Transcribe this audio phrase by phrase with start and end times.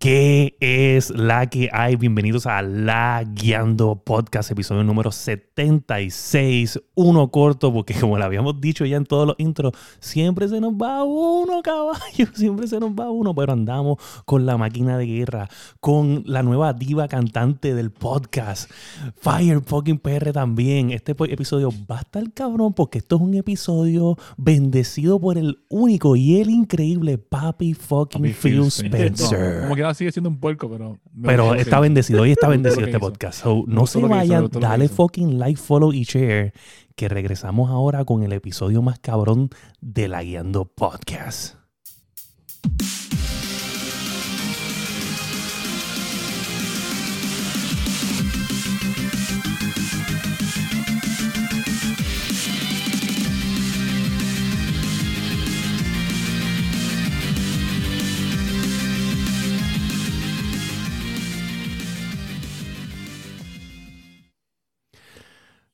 [0.00, 1.96] ¿Qué es la que hay?
[1.96, 6.80] Bienvenidos a La Guiando Podcast, episodio número 76.
[6.94, 10.74] Uno corto, porque como lo habíamos dicho ya en todos los intros, siempre se nos
[10.74, 11.98] va uno, caballo.
[12.32, 15.48] Siempre se nos va uno, pero andamos con la máquina de guerra,
[15.80, 18.70] con la nueva diva cantante del podcast,
[19.16, 20.92] Fire fucking PR también.
[20.92, 26.14] Este episodio va a estar cabrón, porque esto es un episodio bendecido por el único
[26.14, 30.98] y el increíble Papi fucking Phil Spencer sigue siendo un puerco, pero.
[31.22, 32.22] Pero está bendecido.
[32.22, 33.44] Hoy está bendecido este podcast.
[33.44, 36.52] no se vayan, dale fucking like, follow y share.
[36.96, 41.56] Que regresamos ahora con el episodio más cabrón de la Guiando Podcast.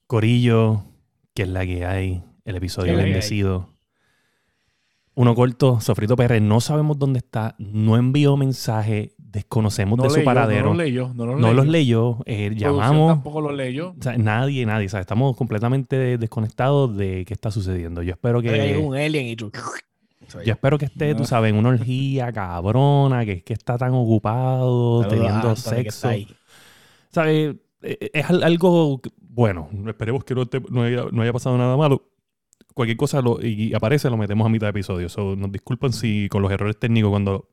[0.07, 0.85] Corillo,
[1.35, 3.71] que es la que hay, el episodio bendecido.
[5.17, 10.65] Uno corto, Sofrito PR, no sabemos dónde está, no envió mensaje, desconocemos de su paradero.
[10.65, 12.19] No, los leyó, no, los leyó.
[12.27, 13.13] Eh, llamamos.
[13.13, 13.95] Tampoco los leyó.
[14.19, 14.87] nadie, nadie.
[14.87, 18.03] estamos completamente desconectados de qué está sucediendo.
[18.03, 18.51] Yo espero que.
[18.51, 19.53] Hay un alien y tú.
[20.45, 25.07] Yo espero que esté, tú sabes, en una orgía cabrona, que, que está tan ocupado,
[25.07, 26.09] teniendo sexo.
[27.11, 27.55] ¿Sabes?
[27.85, 29.01] E, e, es algo
[29.35, 30.35] bueno, esperemos que
[30.71, 32.09] no, haya, pasado nada malo.
[32.73, 35.09] Cualquier cosa lo, y aparece, lo metemos a mitad de episodio.
[35.09, 37.49] So, nos disculpan si con los errores técnicos cuando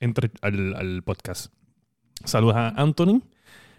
[0.00, 1.52] entre al, podcast.
[2.24, 3.22] Saludos a Anthony.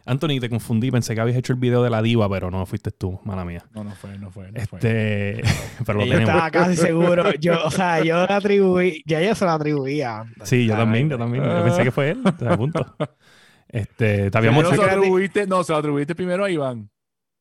[0.05, 2.91] Anthony, te confundí, pensé que habías hecho el video de la diva, pero no fuiste
[2.91, 3.65] tú, mala mía.
[3.73, 4.51] No, no fue, no fue.
[4.51, 5.41] No este,
[5.85, 7.33] pero lo yo estaba casi seguro.
[7.39, 10.25] Yo, o sea, yo la atribuí, ya yo se la atribuía.
[10.43, 11.43] Sí, yo también, yo también.
[11.43, 12.85] Yo pensé que fue él, te punto.
[13.67, 14.63] Este, te habíamos...
[14.63, 16.89] No, se lo atribuiste, no, se lo atribuiste primero a Iván.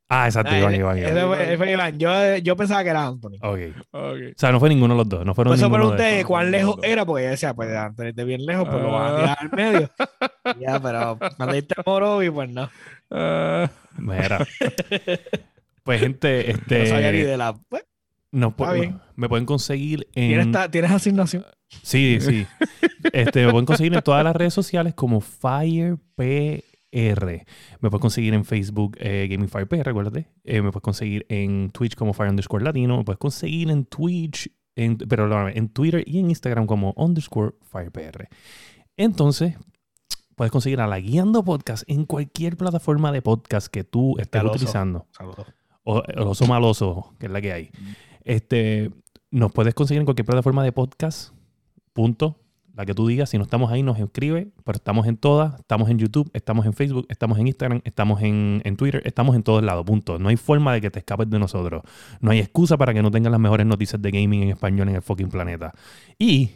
[0.08, 1.98] Ah, exacto, Iván, Iván, Iván.
[1.98, 3.36] Yo, yo pensaba que era Anthony.
[3.40, 3.58] Ok.
[3.90, 4.30] okay.
[4.30, 5.24] O sea, no fue ninguno de los dos.
[5.24, 8.44] No fueron Por eso pregunté cuán lejos era, porque yo decía, pues Anthony de bien
[8.44, 9.90] lejos, pues lo van a tirar al medio.
[10.60, 12.68] ya, pero cuando diste moro y pues no.
[13.10, 14.46] Uh, Mira.
[15.82, 16.80] pues, gente, este.
[16.80, 17.54] No sabía ni de la.
[17.68, 17.84] Pues,
[18.30, 20.52] no, pues, me pueden conseguir en.
[20.52, 21.46] ¿Tienes, ¿Tienes asignación?
[21.82, 22.46] Sí, sí.
[23.12, 26.62] este, me pueden conseguir en todas las redes sociales como FireP
[26.94, 27.46] R.
[27.80, 30.28] Me puedes conseguir en Facebook eh, Gaming Fire PR, recuérdate.
[30.44, 32.98] Eh, me puedes conseguir en Twitch como Fire underscore Latino.
[32.98, 38.28] Me puedes conseguir en Twitch, en, pero en Twitter y en Instagram como underscore FirePR.
[38.96, 39.56] Entonces,
[40.36, 45.06] puedes conseguir a la Guiando Podcast en cualquier plataforma de podcast que tú estés utilizando.
[45.10, 45.46] Saludos.
[45.82, 47.70] O el oso maloso, que es la que hay.
[48.22, 48.90] Este,
[49.30, 51.34] nos puedes conseguir en cualquier plataforma de podcast.
[51.94, 52.36] Punto
[52.74, 53.30] la que tú digas.
[53.30, 55.58] Si no estamos ahí, nos escribe, pero estamos en todas.
[55.60, 59.62] Estamos en YouTube, estamos en Facebook, estamos en Instagram, estamos en, Twitter, estamos en todos
[59.62, 59.84] lados.
[59.84, 60.18] Punto.
[60.18, 61.82] No hay forma de que te escapes de nosotros.
[62.20, 64.96] No hay excusa para que no tengas las mejores noticias de gaming en español en
[64.96, 65.72] el fucking planeta.
[66.18, 66.50] Y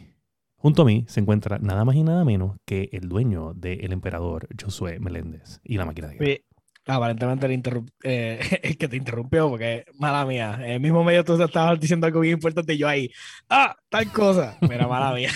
[0.55, 4.47] junto a mí se encuentra nada más y nada menos que el dueño del emperador
[4.61, 6.43] Josué Meléndez y la máquina de.
[6.89, 10.55] Aparentemente el, eh, que te interrumpió, porque mala mía.
[10.59, 13.11] En el mismo medio tú estabas diciendo algo bien importante y yo ahí,
[13.47, 14.57] ah, tal cosa.
[14.61, 15.31] Mira, mala mía.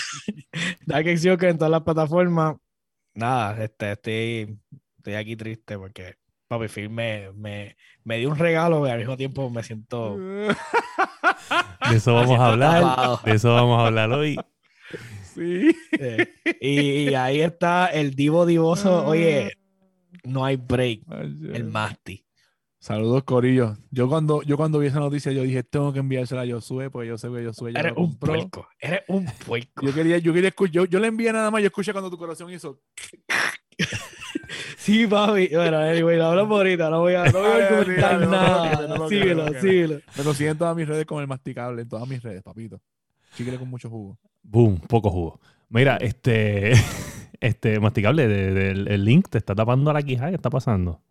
[0.87, 2.55] Da que que en todas las plataformas,
[3.13, 4.59] nada, este, estoy,
[4.97, 6.15] estoy aquí triste porque
[6.47, 10.17] Papi Phil me, me, me dio un regalo y al mismo tiempo me siento.
[11.89, 13.19] De eso vamos a hablar.
[13.25, 14.39] De eso vamos a hablar hoy.
[15.35, 15.75] Sí.
[16.61, 19.05] Y, ahí está el divo divoso.
[19.05, 19.53] Oye,
[20.23, 21.01] no hay break.
[21.53, 22.25] el Masti.
[22.83, 23.77] Saludos, Corillo.
[23.91, 27.07] Yo cuando, yo cuando vi esa noticia, yo dije, tengo que enviársela a Josué, porque
[27.07, 28.67] yo sé que Josué ya Eres un puerco.
[28.77, 29.85] Eres un puerco.
[29.85, 32.17] Yo quería, yo quería escuchar, yo, yo, le envié nada más, yo escuché cuando tu
[32.17, 32.81] corazón hizo.
[34.77, 35.47] sí, papi.
[35.47, 39.07] Bueno, anyway, lo hablamos ahorita, no voy a, no voy a comentar nada.
[39.07, 40.01] síguelo, síguelo.
[40.17, 42.81] Me lo siguen en todas mis redes como el masticable, en todas mis redes, papito.
[43.33, 44.19] Chicle con mucho jugo.
[44.41, 45.39] Boom, poco jugo.
[45.69, 46.73] Mira, este,
[47.43, 51.01] este masticable, del el link te está tapando a la quija, ¿qué está pasando?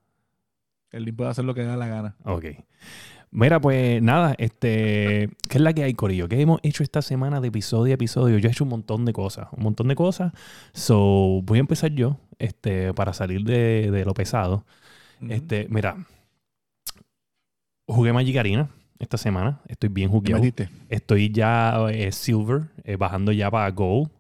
[0.91, 2.17] El link puede hacer lo que da la gana.
[2.25, 2.47] Ok.
[3.31, 6.29] Mira, pues nada, este, ¿qué es la que hay, Corillo?
[6.29, 8.39] ¿Qué hemos hecho esta semana de episodio a episodio?
[8.39, 10.33] Yo he hecho un montón de cosas, un montón de cosas.
[10.73, 14.67] So, voy a empezar yo, este, para salir de, lo pesado.
[15.29, 15.97] Este, mira,
[17.87, 18.69] jugué Magic Arena
[18.99, 19.61] esta semana.
[19.67, 20.43] Estoy bien jugueado.
[20.91, 24.11] Estoy ya eh, silver, eh, bajando ya para gold.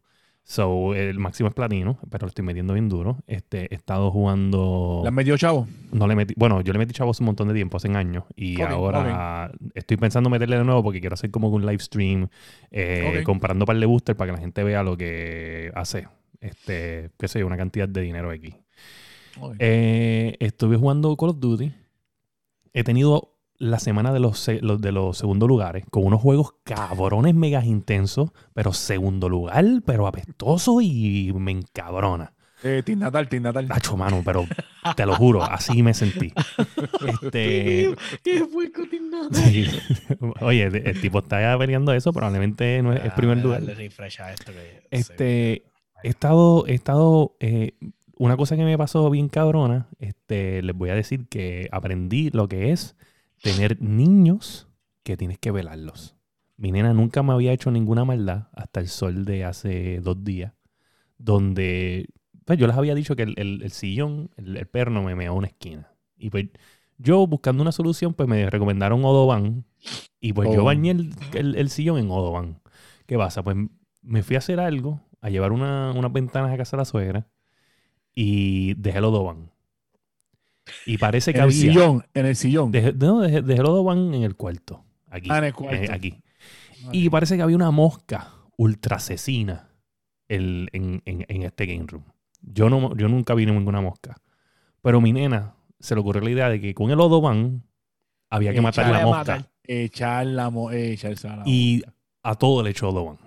[0.44, 3.18] So, el máximo es platino, pero lo estoy metiendo bien duro.
[3.26, 5.00] Este, he estado jugando.
[5.02, 5.68] ¿Le has metido chavo?
[5.92, 6.34] No le metí.
[6.36, 8.24] Bueno, yo le metí chavos un montón de tiempo, hace años.
[8.34, 12.28] Y ahora estoy pensando meterle de nuevo porque quiero hacer como un live stream
[12.70, 16.08] eh, comprando par de booster para que la gente vea lo que hace.
[16.40, 18.54] Este, qué sé yo, una cantidad de dinero aquí.
[19.58, 21.72] Eh, estuve jugando Call of Duty.
[22.74, 23.31] He tenido
[23.62, 28.72] la semana de los, de los segundos lugares con unos juegos cabrones megas intensos, pero
[28.72, 32.34] segundo lugar, pero apestoso y me encabrona.
[32.64, 33.66] Eh, Team Natal, Team Natal.
[33.68, 34.46] Tacho, mano, pero
[34.96, 36.32] te lo juro, así me sentí.
[37.06, 39.28] Este, ¿Qué fue cotinado?
[39.32, 39.66] sí.
[40.40, 43.60] Oye, el, el tipo está peleando eso, probablemente no es el primer lugar.
[43.60, 45.52] Darle refresh a esto que- Este,
[46.02, 47.72] he estado, he estado, eh,
[48.16, 52.48] una cosa que me pasó bien cabrona, este, les voy a decir que aprendí lo
[52.48, 52.96] que es
[53.42, 54.68] tener niños
[55.02, 56.16] que tienes que velarlos.
[56.56, 60.52] Mi nena nunca me había hecho ninguna maldad hasta el sol de hace dos días,
[61.18, 62.08] donde
[62.44, 65.34] pues, yo les había dicho que el, el- el sillón, el, el perno me meó
[65.34, 65.92] una esquina.
[66.16, 66.46] Y pues
[66.98, 69.64] yo buscando una solución, pues me recomendaron Odoban.
[70.20, 70.64] Y pues yo Oh.
[70.64, 72.60] bañé el, el- el sillón en Odoban.
[73.06, 73.42] ¿Qué pasa?
[73.42, 73.56] Pues
[74.02, 77.28] me fui a hacer algo, a llevar una- unas ventanas a casa de la suegra
[78.14, 79.51] y dejé el Odoban.
[80.86, 81.60] Y parece que En el había...
[81.60, 82.72] sillón, en el sillón.
[82.72, 84.84] Dejé, no, el Odoban en el cuarto.
[85.10, 85.28] Aquí.
[85.30, 85.76] Ah, en el cuarto.
[85.82, 86.22] eh, aquí.
[86.92, 89.68] Y parece que había una mosca ultra asesina
[90.28, 92.04] el- en, en- en este game room.
[92.40, 94.16] Yo, no, yo nunca vi ninguna mosca.
[94.82, 97.62] Pero mi nena se le ocurrió la idea de que con el Odoban
[98.30, 99.18] había que matar la mosca.
[99.36, 99.48] matar.
[99.64, 101.94] Echar la mo eh, echarse a la Y mosca.
[102.24, 103.18] a todo le echó Odoban.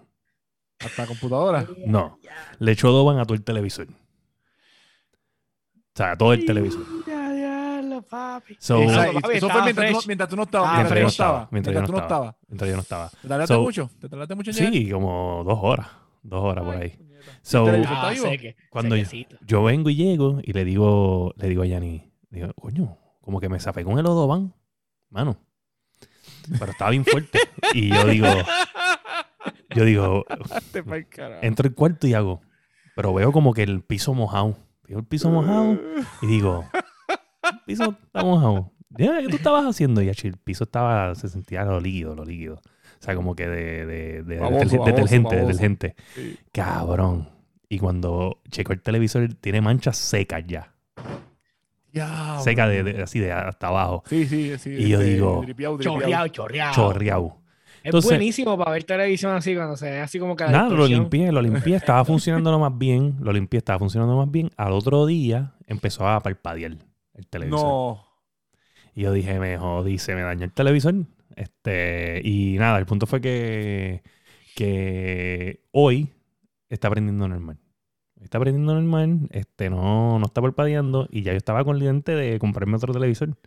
[0.79, 1.65] Hasta la computadora.
[1.87, 2.19] No,
[2.59, 3.87] le echó Odoban a todo el televisor.
[3.87, 3.93] O
[5.97, 6.81] sea, a todo el televisor.
[8.15, 8.55] Papi.
[8.59, 10.69] So, Diablo, papi, eso estaba fue mientras tú, mientras tú no estabas.
[10.71, 11.41] Ah, mientras no mientras yo no estabas.
[11.41, 12.25] estaba, mientras yo no tú no estaba.
[12.25, 12.35] estabas.
[12.47, 13.09] mientras yo no estaba.
[13.09, 13.89] ¿Te tardaste So- mucho?
[13.99, 14.73] ¿Te tardaste mucho en llegar?
[14.73, 15.87] Sí, como dos horas.
[16.23, 16.89] Dos horas por Ay, ahí.
[16.91, 17.21] puñeta.
[17.41, 18.25] So, ¿El televisor está Ah, vivo?
[18.27, 19.07] sé que- Cuando yo-
[19.45, 23.49] yo vengo y llego y le digo, le digo a Yanni, digo, coño, como que
[23.49, 24.53] me zapé con el Odoban,
[25.09, 25.37] mano.
[26.59, 27.39] Pero estaba bien fuerte.
[27.73, 28.27] y yo digo,
[29.75, 30.25] yo digo,
[31.41, 32.41] entro al cuarto y hago,
[32.95, 34.55] pero veo como que el piso mojado.
[34.87, 35.79] Veo el piso mojado
[36.21, 36.65] y digo,
[37.65, 38.71] piso está mojado.
[38.97, 40.01] Ya, ¿Qué tú estabas haciendo?
[40.01, 42.55] Y el piso estaba, se sentía lo líquido, lo líquido.
[42.55, 45.47] O sea, como que de, de, de Baboso, detergente, baboso.
[45.47, 45.95] detergente.
[46.15, 46.37] Sí.
[46.53, 47.29] Cabrón.
[47.67, 50.71] Y cuando checo el televisor, tiene manchas secas ya.
[51.91, 52.41] Diablo.
[52.41, 54.03] Seca de, de- así de hasta abajo.
[54.07, 54.69] Sí, sí, sí.
[54.71, 55.99] Y yo este, digo, dripeado, dripeado.
[55.99, 56.73] Chorreado, chorreado.
[56.73, 57.37] Chorreado.
[57.79, 60.87] Es Entonces- buenísimo para ver televisión así cuando se ve así como que Nada, lo
[60.87, 61.75] limpié, lo limpié.
[61.75, 63.15] Estaba funcionando lo más bien.
[63.21, 64.49] Lo limpié, estaba funcionando más bien.
[64.57, 66.77] Al otro día empezó a parpadear
[67.15, 67.59] el televisor.
[67.59, 68.07] No.
[68.93, 70.93] Y yo dije, me jodí, se me dañó el televisor.
[71.35, 74.03] Este, y nada, el punto fue que,
[74.55, 76.09] que hoy
[76.69, 77.57] está prendiendo normal.
[78.21, 82.13] Está prendiendo normal, este, no, no está parpadeando y ya yo estaba con el diente
[82.13, 83.37] de comprarme otro televisor.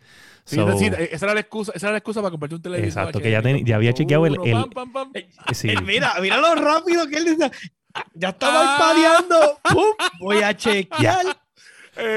[0.45, 2.87] Sí, So, sí, esa era la excusa, esa era la excusa para comprarte un televisor.
[2.89, 5.13] Exacto, que ya ten- ya había chequeado el- el- pam, pam, pam.
[5.53, 5.71] sí.
[5.71, 7.51] Eh, Mira, mira lo rápido que él dice.
[7.95, 8.77] "Ah, Ya está Ah.
[8.79, 9.59] parpadeando.
[9.73, 9.85] ¡Pum!
[10.21, 11.27] Voy a chequear.
[11.27, 11.31] Eh,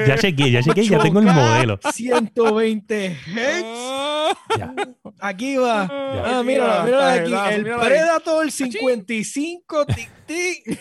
[0.06, 1.78] ya chequeé, ya chequeé, ya tengo el 8K, modelo.
[1.92, 3.64] 120 Hz.
[3.64, 4.74] ah, Ya.
[5.20, 5.86] Aquí va.
[5.88, 6.38] Ya.
[6.38, 7.32] Ah, mira, mira aquí.
[7.54, 7.82] El míralo.
[7.82, 10.78] Predator 55 tic tic.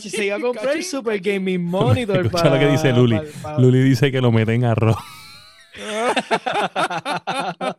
[0.00, 3.16] Se iba a comprar el Super Gaming Monitor Escucha para lo que dice Luli.
[3.16, 4.96] para- para- Luli dice que lo mete en arroz.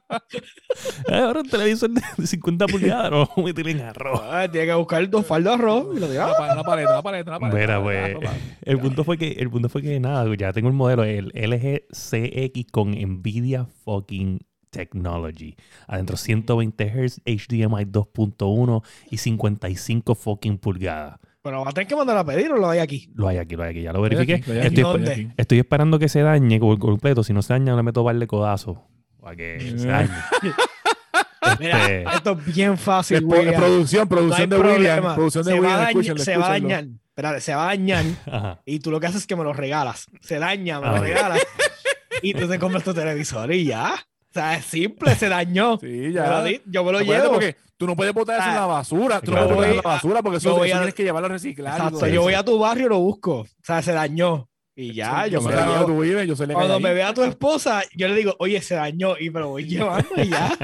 [1.10, 4.22] Eh, Ahora un televisor de 50 pulgadas lo vamos a meter en arroz.
[4.24, 5.98] Ah, tiene que buscar dos faldos de arroz.
[5.98, 7.60] Y lo digo, Una ah, una paleta, una paleta, una paleta.
[7.60, 8.18] Mira, pues,
[8.62, 11.88] el punto fue que, el punto fue que nada, ya tengo el modelo, el LG
[11.92, 14.40] CX con Nvidia fucking
[14.70, 15.56] Technology.
[15.88, 21.20] Adentro 120 Hz, HDMI 2.1 y 55 fucking pulgadas.
[21.42, 23.10] Pero va a tener que mandar a pedir o lo hay aquí.
[23.16, 24.36] Lo hay aquí, lo hay aquí, ya lo verifiqué.
[24.36, 24.96] aquí, lo
[25.38, 27.24] Estoy, esperando que se dañe por completo.
[27.24, 28.78] Si no se daña, le meto par de codazos.
[29.22, 30.10] Para que se dañe.
[31.60, 33.56] Mira, Este, esto es bien fácil, William.
[33.56, 34.76] producción, No producción de William.
[34.76, 35.16] problema.
[35.16, 36.70] Producción de se va William, dañar, se va a escúchenlo.
[36.78, 37.00] dañar.
[37.10, 38.62] Espérate, se va a dañar ajá.
[38.66, 40.08] y tú lo que haces es que me lo regalas.
[40.22, 41.40] Se daña, me Ah, lo regalas
[42.22, 43.94] y tú te compras tu televisor y ya.
[43.96, 45.78] O sea, es simple, se dañó.
[45.80, 46.46] Sí, ya.
[46.66, 47.34] yo me lo Acuérdate llevo.
[47.34, 49.22] porque tú no puedes botar eso en Ah, la basura.
[49.22, 49.50] Tú claro.
[49.50, 51.28] no puedes botar Yo en la basura porque yo eso, eso a- tienes que llevarlo
[51.28, 51.74] a reciclar.
[51.78, 53.40] Exacto, yo voy a tu barrio y lo busco.
[53.40, 54.48] O sea, se dañó.
[54.76, 58.08] Y ya, yo sé me la tú vives, yo Cuando me vea tu esposa, yo
[58.08, 60.58] le digo, oye, se dañó y me lo voy llevando y ya.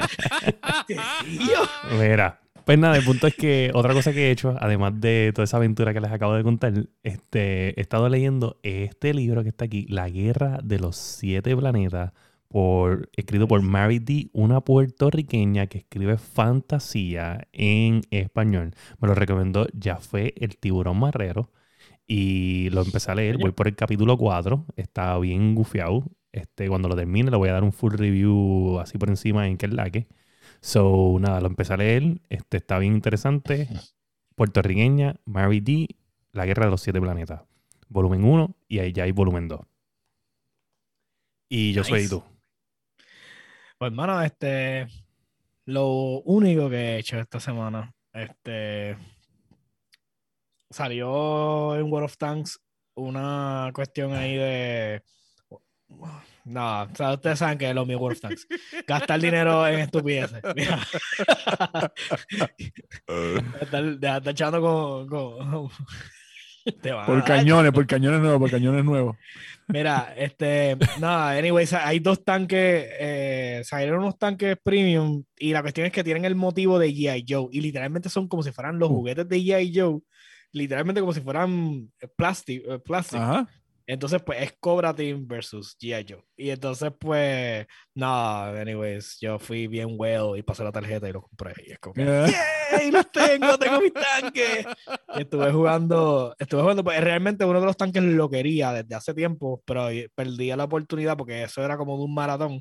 [1.98, 5.44] Mira, pues nada, el punto es que otra cosa que he hecho, además de toda
[5.44, 9.66] esa aventura que les acabo de contar, este, he estado leyendo este libro que está
[9.66, 12.12] aquí, La Guerra de los Siete Planetas,
[12.48, 18.74] por, escrito por Mary D., una puertorriqueña que escribe fantasía en español.
[19.00, 21.50] Me lo recomendó ya fue El Tiburón Marrero
[22.06, 26.04] y lo empecé a leer, voy por el capítulo 4, está bien gufiado.
[26.32, 29.56] Este, cuando lo termine le voy a dar un full review así por encima en
[29.56, 30.06] Kerlaque.
[30.60, 32.20] So, nada, lo empecé a leer.
[32.28, 33.68] Este está bien interesante.
[34.34, 35.88] Puertorriqueña, Mary D.,
[36.32, 37.42] La Guerra de los Siete Planetas.
[37.88, 39.60] volumen 1 y ahí ya hay volumen 2.
[41.48, 42.22] Y yo soy tú.
[43.78, 44.86] Pues, hermano, este.
[45.66, 45.88] Lo
[46.20, 48.96] único que he hecho esta semana, este.
[50.70, 52.60] Salió en World of Tanks
[52.94, 55.02] una cuestión ahí de.
[56.44, 58.46] No, o sea, ustedes saben que es lo mío World of Tanks.
[58.86, 60.40] Gastar dinero en estupideces.
[60.54, 60.80] Mira.
[63.60, 65.08] estar, estar echando con.
[65.08, 65.70] con-
[66.80, 69.16] Te van a Por cañones, por cañones nuevos, por cañones nuevos.
[69.68, 75.86] Mira, este, nada, anyways, hay dos tanques, eh, salieron unos tanques premium y la cuestión
[75.86, 77.24] es que tienen el motivo de G.I.
[77.28, 78.94] Joe y literalmente son como si fueran los Uh.
[78.94, 79.72] juguetes de G.I.
[79.74, 79.98] Joe,
[80.52, 83.46] literalmente como si fueran plástico, plástico.
[83.88, 86.06] Entonces, pues es Cobra Team versus G.I.
[86.08, 86.24] Joe.
[86.36, 91.22] Y entonces, pues, nada, anyways, yo fui bien well y pasé la tarjeta y lo
[91.22, 91.54] compré.
[91.64, 92.26] Y es como Yeah.
[92.26, 92.90] ¡Yay!
[92.90, 93.56] ¡Los tengo!
[93.56, 94.66] ¡Tengo mis tanques!
[95.14, 99.14] Y estuve jugando, estuve jugando, pues realmente uno de los tanques lo quería desde hace
[99.14, 102.60] tiempo, pero perdí la oportunidad porque eso era como de un maratón.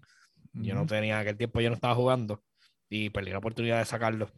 [0.53, 2.41] Yo no tenía, aquel tiempo yo no estaba jugando
[2.87, 4.29] y perdí la oportunidad de sacarlo.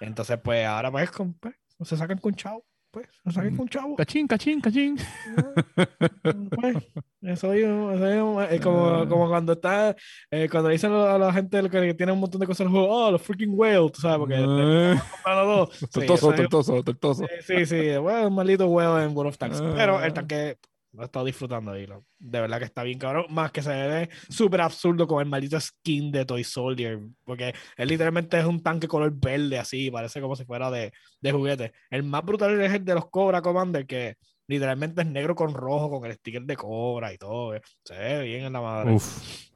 [0.00, 1.10] Entonces, pues ahora pues,
[1.40, 2.64] pues, se sacan con chavo.
[2.96, 3.56] Pues, se sacan Mm.
[3.58, 3.94] con chavo.
[3.96, 4.96] Cachín, cachín, cachín.
[6.50, 6.76] Pues,
[7.20, 9.06] eso yo, eso yo, es como, Ah.
[9.06, 9.94] como cuando está,
[10.30, 12.72] eh, cuando dicen a la gente que, que tiene un montón de cosas en el
[12.72, 14.94] juego, oh, los freaking whales, tú sabes, porque Eh.
[15.76, 17.24] Sí, Tortoso, tortoso, tortoso.
[17.42, 19.60] Sí, sí, sí, bueno, un maldito huevo en World of Tanks.
[19.60, 20.14] Pero el Ah.
[20.14, 20.56] tanque
[20.96, 21.86] lo he estado disfrutando ahí.
[21.86, 23.26] lo- De verdad que está bien cabrón.
[23.30, 26.98] Más que se ve súper absurdo con el maldito skin de Toy Soldier.
[27.24, 29.90] Porque él literalmente es un tanque color verde así.
[29.90, 31.72] Parece como si fuera de, de juguete.
[31.90, 34.16] El más brutal es el de los Cobra Commander que
[34.48, 37.54] literalmente es negro con rojo con el sticker de Cobra y todo.
[37.54, 37.62] eh.
[37.84, 38.92] Se ve bien en la madre.
[38.92, 39.06] Uf.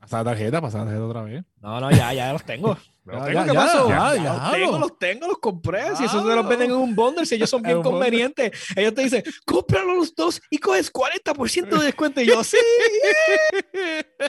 [0.00, 1.44] Pasa la tarjeta, pasa la tarjeta otra vez.
[1.60, 2.76] No, no, ya, ya los tengo.
[3.02, 3.88] Los tengo, ya, ¿qué ya, pasó?
[3.88, 4.78] ya, Ya ya, los tengo, lo.
[4.78, 5.96] los tengo, los compré.
[5.96, 8.52] Si esos se los venden en un bundle, si ellos son En bien convenientes.
[8.76, 12.20] Ellos te dicen, cómpralo los dos y coges 40% de descuento.
[12.20, 12.58] Y yo, sí,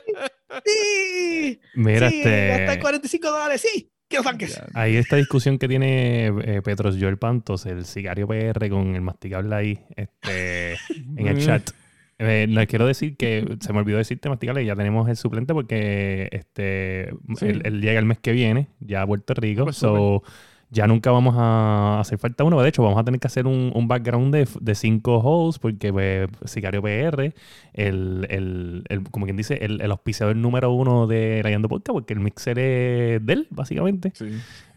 [0.66, 2.80] sí, Mira, sí, hasta este.
[2.80, 3.91] 45 dólares, sí.
[4.12, 4.62] Quiero tanques.
[4.76, 9.56] Ahí esta discusión que tiene eh, Petros Joel Pantos, el sicario PR con el masticable
[9.56, 10.74] ahí, este,
[11.18, 11.72] en el chat.
[12.20, 16.28] Eh, les quiero decir que se me olvidó decirte, masticable, ya tenemos el suplente porque
[16.32, 17.48] este Sí.
[17.48, 19.64] él, él llega el mes que viene, ya a Puerto Rico.
[19.64, 20.22] Pues, so,
[20.72, 22.62] ya nunca vamos a hacer falta uno.
[22.62, 25.92] De hecho, vamos a tener que hacer un, un background de, de cinco hosts porque
[25.92, 27.34] pues, Sicario PR,
[27.74, 32.14] el, el, el- como quien dice, el, el auspiciador número uno de Rayando Podcast, porque
[32.14, 34.12] el mixer es de él, básicamente.
[34.16, 34.30] Sí.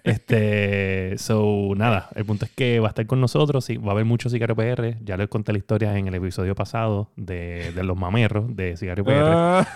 [0.05, 3.93] Este, so, nada, el punto es que va a estar con nosotros, sí, va a
[3.93, 5.03] haber mucho Sicario PR.
[5.03, 9.03] Ya les conté la historia en el episodio pasado de, de los mamerros de Sicario
[9.03, 9.23] PR.
[9.25, 9.67] Ah.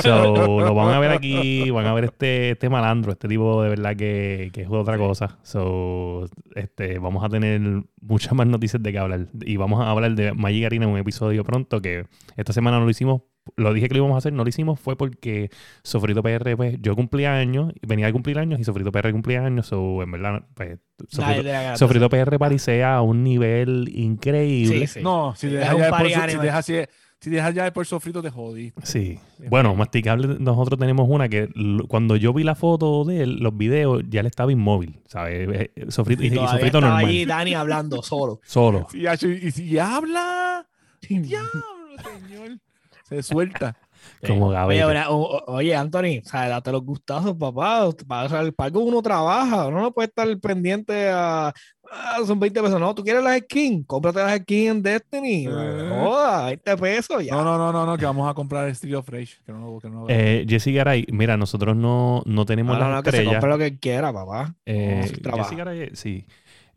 [0.00, 3.70] So, lo van a ver aquí, van a ver este, este malandro, este tipo de
[3.70, 5.38] verdad que, que es otra cosa.
[5.42, 7.60] So, este, vamos a tener
[8.00, 9.26] muchas más noticias de qué hablar.
[9.40, 12.84] Y vamos a hablar de Magic Arena en un episodio pronto, que esta semana no
[12.84, 13.22] lo hicimos.
[13.56, 15.50] Lo dije que lo íbamos a hacer, no lo hicimos, fue porque
[15.82, 19.66] Sofrito PR, pues yo cumplía años, venía de cumplir años y Sofrito PR cumplía años,
[19.66, 21.76] so, en verdad, pues, Sofrito, gana.
[21.76, 24.86] Sofrito PR parisea a un nivel increíble.
[24.86, 25.00] Sí, sí.
[25.02, 26.74] No, si dejas ya, de por, si dejas, si,
[27.20, 28.80] si dejas ya de por sofrito, te jodiste.
[28.84, 29.18] Sí.
[29.50, 31.48] Bueno, masticable, nosotros tenemos una que
[31.88, 35.48] cuando yo vi la foto de él, los videos, ya él estaba inmóvil, ¿sabes?
[35.50, 37.10] Eh, eh, Sofrito, y, Y y todavía sofrito estaba normal.
[37.10, 38.40] allí Dani hablando solo.
[38.44, 38.86] Solo.
[38.90, 40.66] Sí, ya, y si habla,
[41.08, 41.48] diablo,
[42.02, 42.58] señor.
[43.04, 43.76] Se suelta.
[44.26, 47.88] Como Oye, o- oye, Anthony, o sea, date los gustazos, papá.
[48.06, 51.54] Para, o sea, para algo uno trabaja, uno no puede estar pendiente a.
[51.90, 52.78] "Ah, son 20 pesos.
[52.78, 55.46] No, tú quieres las skins, cómprate las skins en Destiny.
[55.46, 55.88] Eh.
[56.02, 57.32] Joda, 20 pesos ya.
[57.34, 59.36] No, no, no, no, no, que vamos a comprar el Street of Rage.
[59.46, 62.98] Que no, que no, Eh, Jesse Garay, mira, nosotros no, no tenemos No, no, las
[62.98, 64.54] no, que se compre lo que quiera, papá.
[64.66, 65.10] Eh.
[65.34, 66.26] Jesse Garay, sí.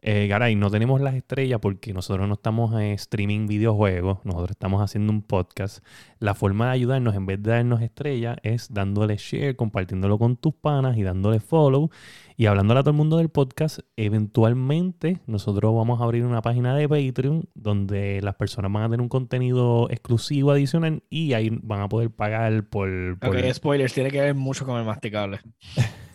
[0.10, 4.82] Eh, Garay, no tenemos las estrellas porque nosotros no estamos en streaming videojuegos, nosotros estamos
[4.82, 5.84] haciendo un podcast.
[6.20, 10.54] La forma de ayudarnos en vez de darnos estrellas es dándole share, compartiéndolo con tus
[10.54, 11.90] panas y dándole follow
[12.38, 13.80] y hablándole a todo el mundo del podcast.
[13.98, 19.02] Eventualmente nosotros vamos a abrir una página de Patreon donde las personas van a tener
[19.02, 23.20] un contenido exclusivo adicional y ahí van a poder pagar por...
[23.20, 25.42] por- Ok, spoilers, tiene que ver mucho con el masticable.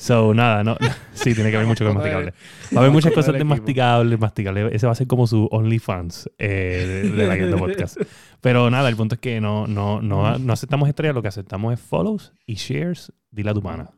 [0.00, 0.76] So, nada, no.
[1.12, 2.32] sí, tiene que haber mucho el- masticable.
[2.72, 4.74] Va a haber muchas cosas de masticable, masticable.
[4.74, 7.96] Ese va a ser como su OnlyFans eh, de, de la Guiando Podcast.
[8.40, 11.74] Pero nada, el punto es que no, no, no, no aceptamos estrellas, lo que aceptamos
[11.74, 13.12] es follows y shares.
[13.32, 13.90] Dile a tu pana.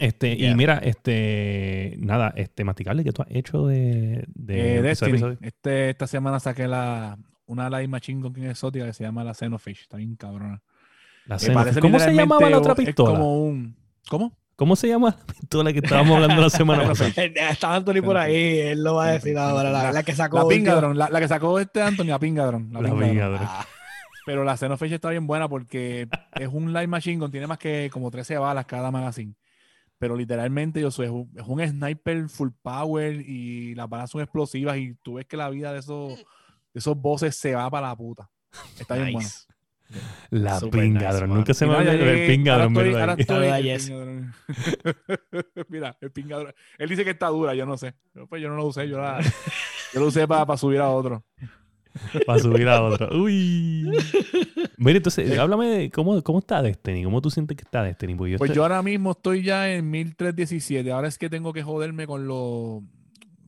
[0.00, 0.50] Este, Yeah.
[0.50, 5.36] Y mira, este, nada, este masticable que tú has hecho de, de Eh, episodio.
[5.40, 9.82] Este, esta semana saqué la, una live machine con exótica que se llama la Xenofish.
[9.82, 10.62] Está bien cabrona.
[11.26, 13.10] La Que parece ¿Cómo se llamaba la otra es pistola?
[13.12, 13.76] como un...
[14.08, 14.36] ¿Cómo?
[14.58, 17.12] ¿Cómo se llama la pistola que estábamos hablando la semana pasada?
[17.16, 19.70] Eh, Está Anthony por ahí, él lo va a decir ahora.
[19.70, 20.36] La, la que sacó.
[20.38, 22.68] La Pingadron, la, la que sacó este Anthony, la Pingadron.
[22.72, 23.38] La La Pingadron.
[23.40, 23.64] Ah,
[24.26, 27.88] Pero la Xenophage está bien buena porque es un light machine gun, tiene más que
[27.92, 29.32] como 13 balas cada magazine.
[29.96, 34.22] Pero literalmente yo soy, es un, es un sniper full power y las balas son
[34.22, 36.24] explosivas y tú ves que la vida de esos, de
[36.80, 38.28] esos bosses se va para la puta.
[38.76, 39.44] Está bien nice.
[40.30, 41.28] La Super Pingadron.
[41.30, 42.76] nice, Nunca se me Mira, ya olvidó el Pingadron.
[42.76, 43.00] ahora estoy- ¿verdad?
[43.00, 43.80] ahora estoy- el.
[43.80, 44.34] Pingadron.
[45.68, 46.54] Mira, el pingador.
[46.78, 47.94] Él dice que está dura, yo no sé.
[48.12, 49.20] Pero, Pues yo no lo usé, yo la,
[49.94, 51.24] yo lo usé para subir a otro.
[52.26, 53.08] Para subir a otro.
[53.20, 53.90] Uy.
[54.76, 57.02] Mira, entonces, háblame de cómo, cómo está Destiny.
[57.02, 58.14] ¿Cómo tú sientes que está Destiny?
[58.14, 60.92] Porque yo Pues estoy- yo ahora mismo estoy ya en 1317.
[60.92, 62.82] Ahora es que tengo que joderme con los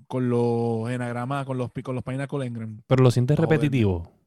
[0.09, 2.83] con los enagramas, con los, con los Pinnacle Engram.
[2.89, 4.03] Pero lo sientes repetitivo.
[4.05, 4.20] Es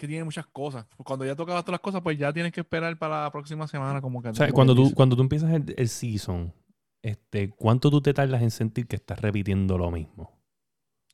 [0.00, 0.86] que tiene muchas cosas.
[1.04, 4.00] Cuando ya tocabas todas las cosas, pues ya tienes que esperar para la próxima semana.
[4.00, 6.52] Como que O sea, cuando tú, cuando tú empiezas el, el season,
[7.02, 10.40] este, ¿cuánto tú te tardas en sentir que estás repitiendo lo mismo?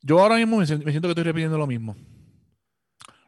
[0.02, 1.96] Yo ahora mismo me siento, me siento que estoy repitiendo lo mismo.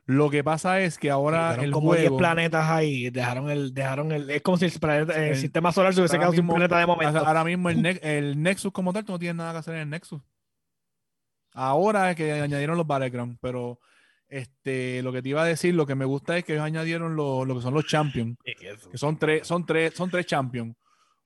[0.06, 2.16] Lo que pasa es que ahora el como 10 juego...
[2.16, 3.10] planetas ahí.
[3.10, 4.30] Dejaron el, dejaron el.
[4.30, 6.86] Es como si el, planeta- el El- sistema solar se hubiese quedado sin planeta de
[6.86, 7.18] momento.
[7.18, 9.80] Ahora mismo el, Ne- el Nexus como tal, tú no tienes nada que hacer en
[9.80, 10.22] el Nexus.
[11.52, 13.80] Ahora es que añadieron los Battlegrounds, pero
[14.28, 17.16] este, lo que te iba a decir, lo que me gusta es que ellos añadieron
[17.16, 18.36] lo, lo que son los Champions,
[18.90, 20.74] que son tres, son tres, son tres Champions.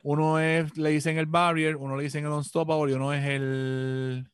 [0.04, 4.28] Uno es, le dicen el Barrier, uno le dicen el Unstoppable y uno es el,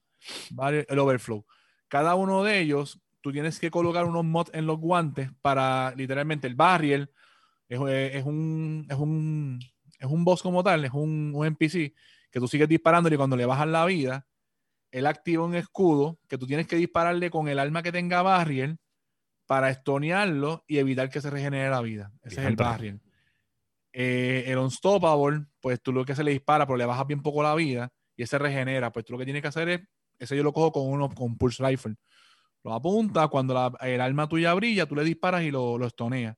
[0.51, 1.45] barrier- el Overflow.
[1.89, 6.47] Cada uno de ellos, tú tienes que colocar unos mods en los guantes para literalmente
[6.47, 7.11] el Barrier
[7.69, 9.59] es, es un, es un
[9.99, 11.93] es un boss como tal, es un, un NPC
[12.31, 14.27] que tú sigues disparando y cuando le bajas la vida,
[14.91, 18.77] él activa un escudo que tú tienes que dispararle con el arma que tenga Barrier
[19.47, 22.13] para estonearlo y evitar que se regenere la vida.
[22.23, 22.57] Ese es el.
[22.57, 23.01] Barrier.
[23.93, 27.43] Eh, el Unstoppable, pues tú lo que se le dispara, pero le bajas bien poco
[27.43, 28.93] la vida y ese regenera.
[28.93, 29.81] Pues tú lo que tienes que hacer es,
[30.19, 31.95] ese yo lo cojo con uno con Pulse Rifle.
[32.65, 36.37] Lo apunta, cuando la- el arma tuya brilla, tú le disparas y lo, lo estoneas.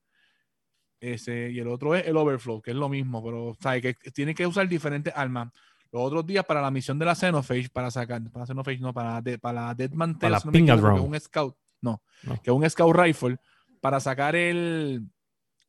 [1.01, 3.81] Ese, y el otro es el Overflow, que es lo mismo, pero ¿sabes?
[3.83, 5.51] que tiene que usar diferentes armas.
[5.93, 9.21] Los otros días para la misión de la Xenophage, para sacar, para Xenophage, no, para,
[9.21, 12.41] de- para la Deadman Para la Tales, no me equivoco, que un Scout, no, No.
[12.43, 13.39] que un Scout Rifle,
[13.81, 15.09] para sacar el,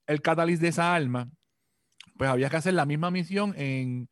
[0.05, 1.29] el catalyst de esa arma,
[2.17, 4.09] pues había que hacer la misma misión en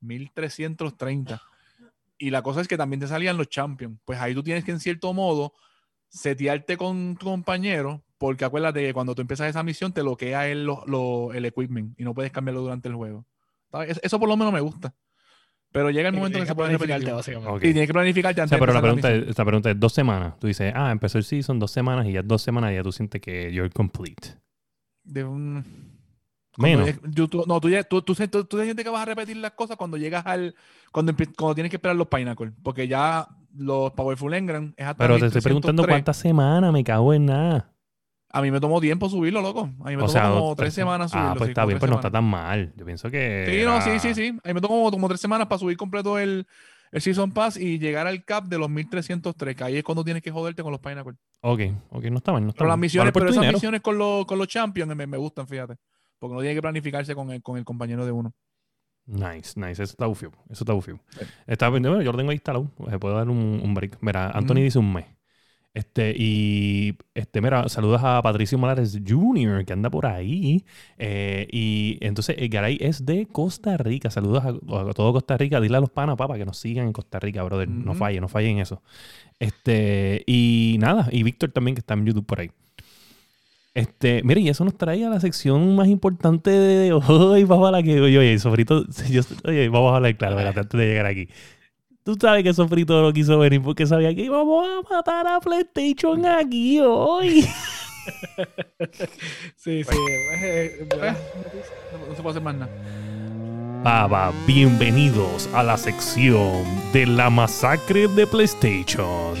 [0.00, 1.42] 1330.
[2.18, 3.98] Y la cosa es que también te salían los champions.
[4.04, 5.52] Pues ahí tú tienes que, en cierto modo,
[6.08, 10.64] setearte con tu compañero, porque acuérdate que cuando tú empiezas esa misión, te bloquea el,
[10.64, 13.26] lo- lo- el equipment y no puedes cambiarlo durante el juego.
[14.02, 14.94] Eso por lo menos me gusta.
[15.72, 17.14] Pero llega el momento en que se puede planificarte, repetir.
[17.16, 17.50] básicamente.
[17.54, 17.60] Ok.
[17.62, 19.80] Sí, tienes que planificarte O antes sea, pero de la pregunta, es, esta pregunta es
[19.80, 20.38] dos semanas.
[20.38, 22.92] Tú dices, ah, empezó el season dos semanas y ya dos semanas y ya tú
[22.92, 24.34] sientes que you're complete.
[25.02, 25.64] De un-
[26.58, 26.90] Menos.
[27.10, 29.52] yo- tú- no, tú, ya- tú, tú, tú- tú sientes que vas a repetir las
[29.52, 30.54] cosas cuando llegas al.
[30.92, 32.52] Cuando, empie- cuando tienes que esperar los Pinnacle.
[32.62, 35.44] Porque ya los Powerful Engram es hasta Pero te estoy 1303.
[35.44, 37.71] preguntando cuántas semanas me cago en nada.
[38.34, 39.68] A mí me tomó tiempo subirlo, loco.
[39.84, 41.30] A mí me O tomó sea, como tres semanas subirlo.
[41.30, 42.72] Ah, pues sí, está bien, pues no está tan mal.
[42.76, 43.44] Yo pienso que.
[43.46, 44.28] Sí, no, sí, sí, sí.
[44.42, 46.46] A mí me tomó como, como tres semanas para subir completo el,
[46.92, 50.22] el Season Pass y llegar al cap de los 1303, que ahí es cuando tienes
[50.22, 51.12] que joderte con los Pinnacle.
[51.42, 52.42] Ok, ok, no está mal.
[52.42, 53.56] No está Pero las misiones, Vale pero esas dinero.
[53.58, 55.76] misiones con los, con los Champions me, me gustan, fíjate.
[56.18, 58.32] Porque no tiene que planificarse con el, con el compañero de uno.
[59.04, 59.82] Nice, nice.
[59.82, 60.30] Eso está bufio.
[60.48, 61.00] Eso está bufio.
[61.10, 61.26] Sí.
[61.46, 62.70] Está, bueno, yo lo tengo instalado.
[62.88, 63.98] Se puede dar un, un break.
[64.00, 65.06] Mira, Anthony dice un mes.
[65.74, 70.64] Este, y este, mira, saludos a Patricio Morales Jr., que anda por ahí.
[70.98, 74.10] Eh, y entonces, el Garay es de Costa Rica.
[74.10, 75.60] Saludos a, a todo Costa Rica.
[75.62, 77.68] Dile a los panas, papá, que nos sigan en Costa Rica, brother.
[77.68, 78.00] No Ujú.
[78.00, 78.82] falle, no falle en eso.
[79.40, 82.50] Este, y nada, y Víctor también, que está en YouTube por ahí.
[83.74, 87.44] Este, mire, y eso nos trae a la sección más importante de hoy.
[87.48, 90.86] Vamos a la que, oye, oye, Sofrito, yo- oye, vamos a hablar claro, antes de
[90.86, 91.28] llegar aquí.
[92.04, 96.24] Tú sabes que Sofrito no quiso venir porque sabía que íbamos a matar a PlayStation
[96.26, 97.46] aquí hoy.
[99.56, 99.96] Sí, sí.
[100.42, 101.14] eh, Eh,
[101.92, 102.72] no, no se puede hacer más nada.
[103.84, 109.34] Papá, bienvenidos a la sección de la masacre de PlayStation,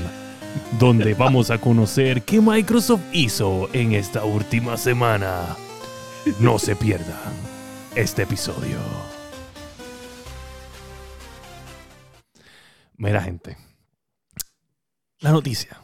[0.78, 5.56] donde vamos a conocer qué Microsoft hizo en esta última semana.
[6.38, 7.32] No se pierdan
[7.96, 8.78] este episodio.
[12.96, 13.56] Mira, gente.
[15.20, 15.80] La noticia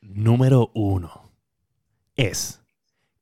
[0.00, 1.32] número uno
[2.16, 2.62] es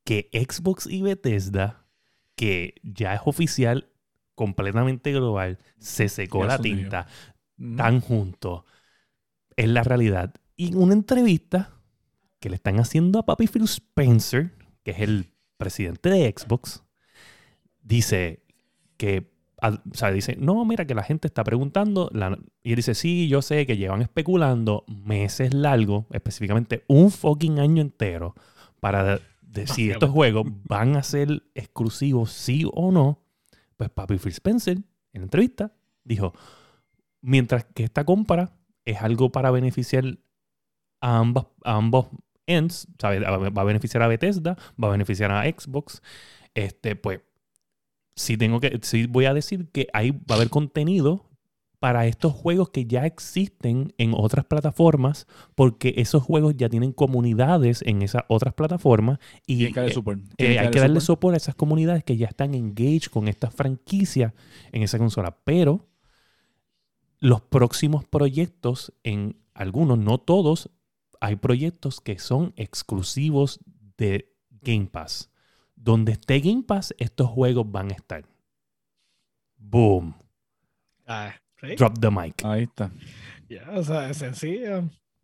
[0.03, 1.87] que Xbox y Bethesda,
[2.35, 3.89] que ya es oficial
[4.35, 7.07] completamente global, se secó la tinta,
[7.57, 7.71] Ujú.
[7.71, 8.63] están juntos.
[9.55, 10.33] Es la realidad.
[10.55, 11.79] Y en una entrevista
[12.39, 14.51] que le están haciendo a Papi Phil Spencer,
[14.83, 16.83] que es el presidente de Xbox,
[17.81, 18.43] dice
[18.97, 19.32] que,
[19.69, 23.27] o sea, dice, no, mira que la gente está preguntando, la- y él dice, sí,
[23.27, 28.35] yo sé que llevan especulando meses largos, específicamente un fucking año entero,
[28.79, 33.19] para de- decir estos juegos van a ser exclusivos, sí o no.
[33.77, 35.71] Pues papi Phil Spencer, en la entrevista,
[36.03, 36.33] dijo,
[37.21, 38.51] mientras que esta compra
[38.85, 40.03] es algo para beneficiar
[41.01, 42.07] a, ambas, a ambos
[42.45, 43.21] ends, ¿sabes?
[43.23, 46.01] va a beneficiar a Bethesda, va a beneficiar a Xbox,
[46.53, 47.21] este, pues
[48.15, 51.29] sí tengo que, sí voy a decir que ahí va a haber contenido
[51.83, 57.81] para estos juegos que ya existen en otras plataformas, porque esos juegos ya tienen comunidades
[57.85, 60.21] en esas otras plataformas y que darle eh, support.
[60.37, 61.05] eh, hay que darle support.
[61.05, 64.31] soporte a esas comunidades que ya están engaged con estas franquicias
[64.71, 65.37] en esa consola.
[65.43, 65.89] Pero
[67.19, 70.69] los próximos proyectos, en algunos, no todos,
[71.19, 73.59] hay proyectos que son exclusivos
[73.97, 75.32] de Game Pass.
[75.75, 78.23] Donde esté Game Pass, estos juegos van a estar.
[79.57, 80.13] Boom.
[81.07, 81.75] Ah, ¿sí?
[81.75, 82.43] Drop the mic.
[82.45, 82.91] Ahí está.
[83.49, 84.83] Ya, o sea, es sencillo.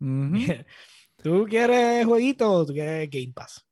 [1.22, 3.64] ¿Tú quieres jueguito o tú quieres Game Pass?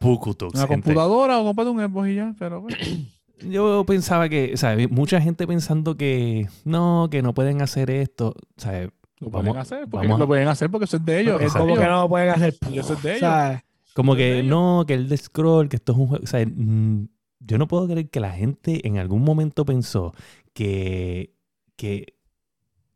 [0.00, 0.82] Pukutux, Una gente.
[0.84, 2.76] computadora o comprate un Xbox y ya, pero bueno.
[3.40, 4.90] Yo pensaba que, ¿sabes?
[4.90, 8.34] Mucha gente pensando que no, que no pueden hacer esto.
[8.56, 8.88] ¿sabes?
[9.18, 11.40] Lo Vamos- pueden hacer, porque vamos a- lo pueden hacer porque eso es de ellos.
[11.42, 12.54] Es como que no lo pueden hacer.
[12.70, 13.20] Y eso es de O ellos.
[13.20, 13.64] sea,
[13.94, 16.24] Como ¿En que no, que el de Scroll, que esto es un juego.
[16.24, 17.08] O sea, mm,
[17.40, 20.14] yo no puedo creer que la gente en algún momento pensó
[20.54, 21.34] que,
[21.76, 22.14] que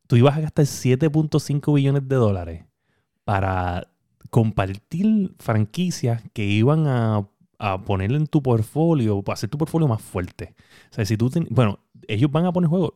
[0.06, 2.64] tú ibas a gastar 7.5 billones de dólares
[3.24, 3.90] para
[4.30, 10.02] compartir franquicias que iban a, a poner en tu portfolio, para hacer tu portfolio más
[10.02, 10.54] fuerte.
[10.90, 12.94] O sea, si tú ten- bueno, ellos van a poner juegos.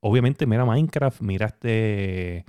[0.00, 2.44] Obviamente, mira Minecraft, mira este,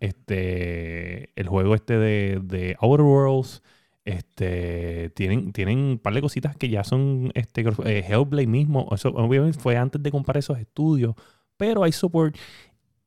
[0.00, 3.62] este, el juego este de, de Outer Worlds.
[4.06, 8.88] Este, tienen, tienen un par de cositas que ya son este, eh, Hellblade mismo.
[8.92, 11.16] Eso obviamente fue antes de comprar esos estudios.
[11.56, 12.36] Pero hay support.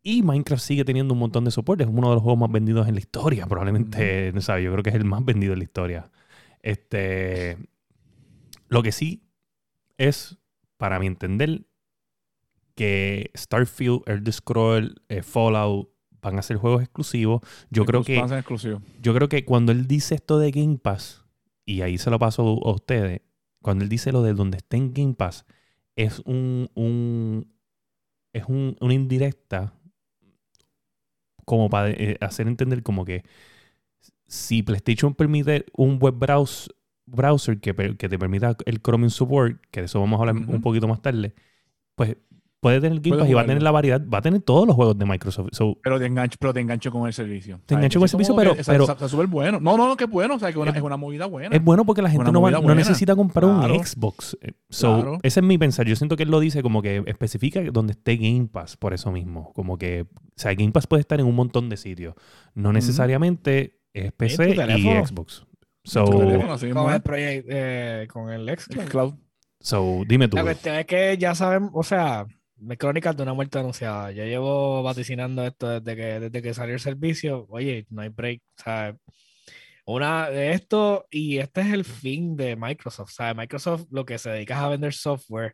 [0.03, 1.83] Y Minecraft sigue teniendo un montón de soporte.
[1.83, 3.47] Es uno de los juegos más vendidos en la historia.
[3.47, 6.11] Probablemente, no sé, yo creo que es el más vendido en la historia.
[6.61, 7.57] Este,
[8.67, 9.23] lo que sí
[9.97, 10.37] es,
[10.77, 11.65] para mi entender,
[12.75, 15.89] que Starfield, Elder Scroll, eh, Fallout
[16.21, 17.41] van a ser juegos exclusivos.
[17.69, 18.21] Yo creo que
[19.01, 21.23] yo creo que cuando él dice esto de Game Pass,
[21.65, 23.21] y ahí se lo paso a ustedes,
[23.61, 25.45] cuando él dice lo de donde está en Game Pass,
[25.95, 27.47] es un, un
[28.33, 29.73] es un, una indirecta
[31.45, 33.23] como para eh, hacer entender como que
[34.27, 36.75] si PlayStation permite un web browser,
[37.07, 40.61] browser que, que te permita el Chromium Support, que de eso vamos a hablar un
[40.61, 41.33] poquito más tarde,
[41.95, 42.17] pues
[42.61, 44.75] puede tener Game Pass y va a tener la variedad, va a tener todos los
[44.75, 45.49] juegos de Microsoft.
[45.53, 47.61] So, Pero te engancho, pero te engancho con el servicio.
[47.65, 49.59] Te engancho con el servicio, pero- Está, pero- está- está súper bueno.
[49.59, 50.35] No, no, no, que es bueno.
[50.35, 51.55] O sea, que una- Es- es una movida buena.
[51.55, 53.73] Es bueno porque la gente no, va- no necesita comprar Claro.
[53.75, 54.37] un Xbox.
[54.69, 55.19] So, Claro.
[55.23, 55.85] Ese es mi pensar.
[55.87, 59.11] Yo siento que él lo dice como que especifica donde esté Game Pass, por eso
[59.11, 59.51] mismo.
[59.53, 62.15] Como que, o sea, Game Pass puede estar en un montón de sitios.
[62.55, 65.05] No necesariamente es PC y.
[65.05, 65.45] Xbox.
[65.83, 67.01] So, teléfono, con el
[67.47, 68.55] eh, con el
[68.89, 69.13] cloud.
[69.59, 70.35] so, dime tú.
[70.37, 72.27] La cuestión es que ya sabemos, o sea,
[72.77, 74.11] crónicas de una muerte anunciada.
[74.11, 77.45] Yo llevo vaticinando esto desde que, desde que salió el servicio.
[77.49, 78.41] Oye, no hay break.
[78.57, 78.95] Sea,
[79.85, 83.11] una de esto, y este es el fin de Microsoft.
[83.11, 85.53] Sea, Microsoft lo que se dedica es a vender software.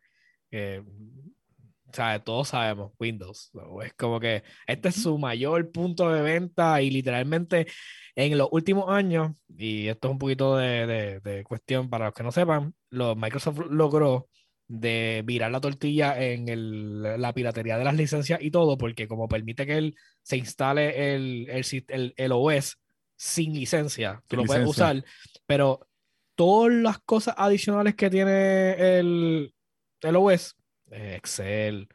[1.88, 3.50] o sea, todos sabemos, Windows.
[3.84, 7.66] Es como que este es su mayor punto de venta y literalmente
[8.14, 12.14] en los últimos años, y esto es un poquito de, de- de cuestión para los
[12.14, 14.28] que no sepan, lo, Microsoft logró
[14.68, 19.28] de virar la tortilla en el- la piratería de las licencias y todo, porque como
[19.28, 22.76] permite que él se instale el, el, el- el OS
[23.16, 25.04] sin licencia, tú Sin lo puedes usar,
[25.46, 25.88] pero
[26.34, 29.54] todas las cosas adicionales que tiene el,
[30.02, 30.54] el OS,
[30.90, 31.88] eh, Excel,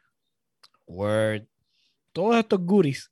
[0.86, 1.44] Word,
[2.12, 3.10] todos estos goodies,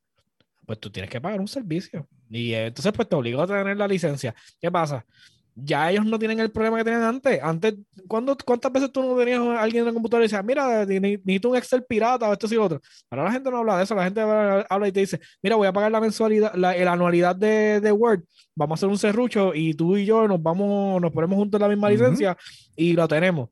[0.67, 2.09] pues tú tienes que pagar un servicio.
[2.29, 4.35] Y entonces, pues te obliga a tener la licencia.
[4.61, 5.05] ¿Qué pasa?
[5.55, 7.41] Ya ellos no tienen el problema que tenían antes.
[7.43, 7.75] Antes,
[8.09, 11.01] ¿cuándo, ¿cuántas veces tú no tenías a alguien en el computador y decías, mira, ne-
[11.01, 12.81] necesito un Excel pirata o esto y lo otro?
[13.11, 13.95] Ahora la gente no habla de eso.
[13.95, 17.37] La gente habla y te dice, mira, voy a pagar la mensualidad, la, la anualidad
[17.37, 18.23] de, de Word.
[18.55, 21.63] Vamos a hacer un serrucho y tú y yo nos vamos, nos ponemos juntos en
[21.63, 22.37] la misma licencia
[22.77, 23.49] y lo tenemos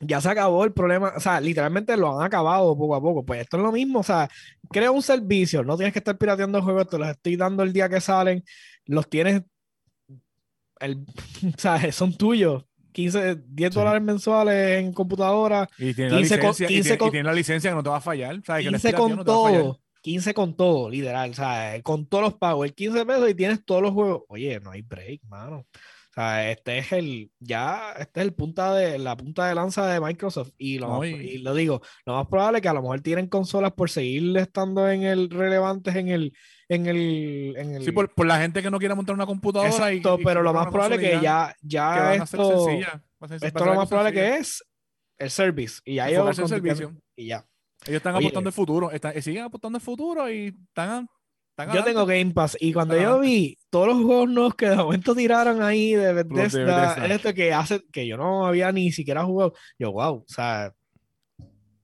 [0.00, 3.24] ya se acabó el problema, o sea, literalmente lo han acabado poco a poco.
[3.24, 4.28] Pues esto es lo mismo, o sea,
[4.70, 7.88] crea un servicio, no tienes que estar pirateando juegos, te los estoy dando el día
[7.88, 8.42] que salen,
[8.86, 9.42] los tienes,
[10.80, 11.04] el,
[11.56, 12.64] o sea, son tuyos.
[12.92, 13.78] 15, 10 Sí.
[13.78, 17.10] dólares mensuales en computadora, Y tiene, 15 la con- licencia, y 15 tiene- y con-
[17.12, 18.34] tiene la licencia que no te va a fallar.
[18.36, 21.34] O sea, que no es 15 pirateado, con no todo, 15 con todo, literal, o
[21.34, 24.22] sea, con todos los pagos, el 15 pesos y tienes todos los juegos.
[24.28, 25.66] Oye, no hay break, mano.
[26.10, 29.86] O sea, este es el, ya, este es el punta de, la punta de lanza
[29.86, 30.50] de Microsoft.
[30.58, 33.00] Y lo, más- y- y lo digo, lo más probable es que a lo mejor
[33.00, 36.32] tienen consolas por seguir estando en el relevantes en el,
[36.68, 39.70] en el, en el Sí, por, por la gente que no quiera montar una computadora.
[39.70, 42.68] y- Exacto, y pero lo más probable es que y ya, que ya ser esto,
[43.46, 44.34] esto lo más probable sencillo.
[44.34, 44.64] que es
[45.18, 45.80] el service.
[45.84, 46.92] Y ya ellos el servicio.
[47.14, 47.46] Y ya.
[47.86, 48.26] Ellos están Oye.
[48.26, 48.90] apostando el futuro.
[48.90, 51.06] Están, y siguen apostando el futuro y están.
[51.56, 52.04] están Yo tengo.
[52.04, 55.94] Game Pass y cuando yo vi todos los juegos nuevos que de momento tiraron ahí
[55.94, 57.06] de Bethesda, Bethesda.
[57.06, 60.74] esto que hace que yo no había ni siquiera jugado, yo wow, o sea,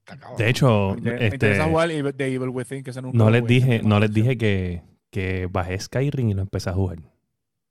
[0.00, 0.38] está cabrón.
[0.38, 3.54] De hecho, Me este, interesa jugar de Evil Within, que ese nunca no les jugué,
[3.54, 6.98] dije, no les dije que, que bajé Skyrim y lo empecé a jugar.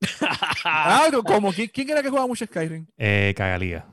[0.67, 2.87] Ah, como ¿quién, quién era que jugaba mucho Skyrim?
[2.97, 3.85] Eh, cagalía.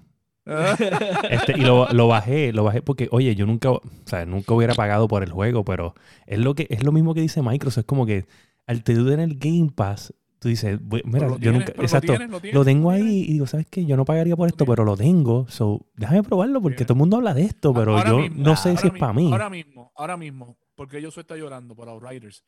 [0.46, 0.74] Ah,
[1.30, 4.74] Este, y lo, lo bajé, lo bajé porque, oye, yo nunca, o sea, nunca hubiera
[4.74, 5.94] pagado por el juego, pero
[6.26, 8.24] es lo que es lo mismo que dice Microsoft, es como que
[8.66, 12.31] al tener el Game Pass, tú dices, "Bu- mira, yo tienes, nunca, exacto, Lo, tienes,
[12.33, 13.85] lo, tienes, lo tengo ahí y digo, ¿sabes qué?
[13.85, 17.16] Yo no pagaría por esto, pero lo tengo, so, déjame probarlo porque todo el mundo
[17.16, 19.31] habla de esto, pero Ahora yo mismo, no sé si es para mí.
[19.31, 22.44] Ahora mismo, ahora mismo, porque yo soy está llorando por Outriders.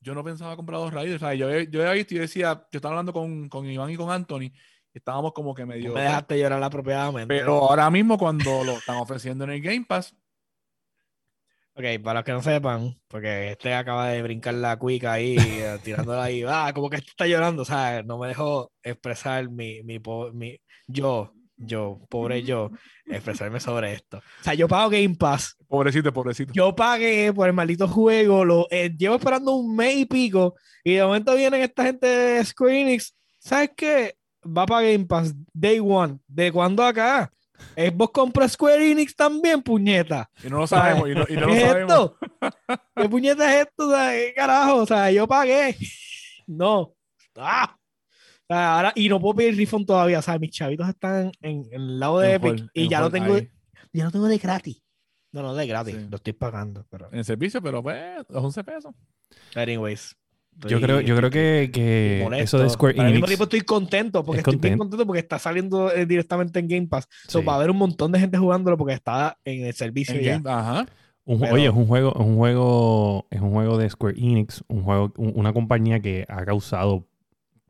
[0.00, 1.16] Yo no pensaba comprar Outriders.
[1.16, 3.96] O sea, yo, yo había visto y decía, yo estaba hablando con, con Iván y
[3.96, 4.50] con Anthony,
[4.92, 5.94] estábamos como que medio.
[5.94, 7.32] me dejaste llorar apropiadamente.
[7.34, 10.14] Pero ahora mismo, cuando lo están ofreciendo en el Game Pass,
[11.74, 15.78] Ok, para los que no sepan, porque este acaba de brincar la cuica ahí, eh,
[15.82, 18.04] tirándola ahí, ah, como que este está llorando, ¿sabes?
[18.04, 19.98] No me dejó expresar mi, mi,
[20.34, 22.70] mi, yo, yo, pobre yo,
[23.06, 24.18] expresarme sobre esto.
[24.18, 26.52] O sea, yo pago Game Pass, pobrecito, pobrecito.
[26.52, 30.92] yo pagué por el maldito juego, lo eh, llevo esperando un mes y pico, y
[30.96, 34.14] de momento vienen esta gente de Square Enix, ¿sabes qué?
[34.44, 37.32] Va para Game Pass Day One, ¿de cuándo acá?
[37.94, 40.30] ¿Vos compras Square Enix también, puñeta?
[40.44, 41.08] Y no lo sabemos.
[41.08, 41.92] Y no, y no lo ¿Qué es sabemos.
[41.92, 42.18] esto?
[42.96, 43.88] ¿Qué puñeta es esto?
[43.88, 44.76] O sea, ¿Qué carajo?
[44.76, 45.76] O sea, yo pagué.
[46.46, 46.94] No.
[47.36, 47.76] Ah.
[47.78, 50.18] O sea, ahora, y no puedo pedir refund todavía.
[50.18, 53.10] O sea, mis chavitos están en, en el lado de En Epic y ya lo
[53.10, 53.48] tengo, ahí,
[53.92, 54.82] ya lo tengo de gratis.
[55.30, 55.94] No, no de gratis.
[55.94, 56.06] Sí.
[56.10, 56.84] Lo estoy pagando.
[56.90, 58.94] Pero, En servicio, pero pues, los 11 pesos.
[59.54, 60.14] anyways.
[60.68, 63.60] Yo creo, yo creo que, que eso de Square Pero al mismo Enix, tiempo estoy
[63.62, 67.08] contento porque Es estoy bien contento porque está saliendo eh, directamente en Game Pass.
[67.26, 67.44] So, Sí.
[67.44, 70.32] va a haber un montón de gente jugándolo porque está en el servicio En ya.
[70.38, 70.86] Game- Ajá.
[71.24, 74.16] un ju- pero- oye, es un juego, es un juego, es un juego de Square
[74.18, 77.08] Enix, un juego, un- una compañía que ha causado,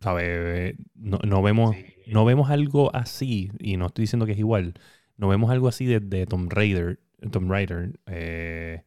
[0.00, 0.74] ¿sabes?
[0.94, 1.74] No, no vemos,
[2.06, 4.74] no vemos algo así, y no estoy diciendo que es igual,
[5.16, 6.98] no vemos algo así desde Tomb Raider,
[7.30, 8.82] Tomb Raider, eh,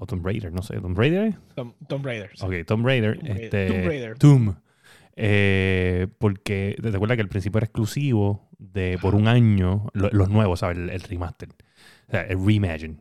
[0.00, 2.30] o Tomb Raider, no sé, Tomb Raider, Tom, Tomb Raider.
[2.34, 2.44] sí.
[2.46, 3.44] ok, Tomb Raider, Tomb Raider.
[3.44, 4.18] este, Tomb Raider.
[4.18, 4.54] Tomb,
[5.16, 10.28] eh, porque te acuerdas que al principio era exclusivo de por un año, lo- los
[10.28, 10.78] nuevos, ¿sabes?
[10.78, 11.48] El, el remaster,
[12.08, 12.98] o sea, el reimagine.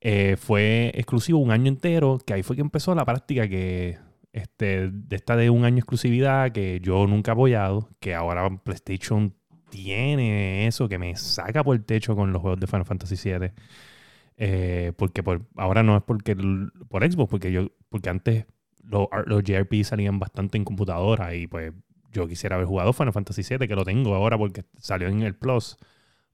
[0.00, 3.98] Eh, fue exclusivo un año entero, que ahí fue que empezó la práctica que
[4.32, 9.34] este, de esta de un año exclusividad que yo nunca he apoyado, que ahora PlayStation
[9.70, 13.50] tiene eso, que me saca por el techo con los juegos de Final Fantasy VII.
[14.40, 18.46] Eh, porque por, ahora no es porque el- por Xbox, porque yo, porque antes
[18.84, 21.72] los, los JRP salían bastante en computadora y pues
[22.12, 25.34] yo quisiera haber jugado Final Fantasy VII, que lo tengo ahora porque salió en el
[25.34, 25.76] Plus.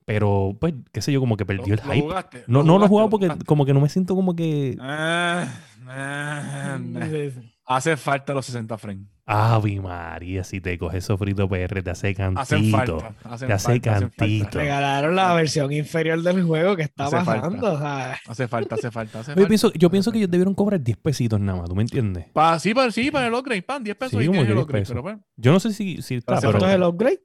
[0.05, 2.03] Pero, pues, qué sé yo, como que perdió el ¿Lo hype.
[2.03, 2.45] jugaste?
[2.47, 4.77] No, no lo he jugado porque como que no me siento como que...
[4.79, 5.49] Ah,
[5.87, 7.31] ah, ah.
[7.67, 9.09] Hace falta los 60 frames.
[9.27, 12.43] Ave María, si te coges sofrito PR, te hace cantito.
[12.43, 13.15] Hacen falta.
[13.25, 14.45] Hacen Te hace falta, hacen cantito.
[14.45, 14.59] falta.
[14.59, 17.41] Regalaron la versión inferior del juego que está Hace falta.
[17.49, 17.73] pasando.
[17.73, 19.49] o sea, Hace falta, hace falta, hace Yo falta.
[19.49, 22.27] pienso, yo pienso que ellos debieron cobrar 10 pesitos nada más, ¿tú me entiendes?
[22.35, 24.59] Pa, sí, para, sí, para el upgrade, pan, 10 pesos Sí, y tienes el 10
[24.63, 24.93] upgrade, pesos.
[24.93, 26.59] pero pues, Yo no sé si, si está, Hace pero...
[26.59, 27.21] ¿Cuánto es el upgrade?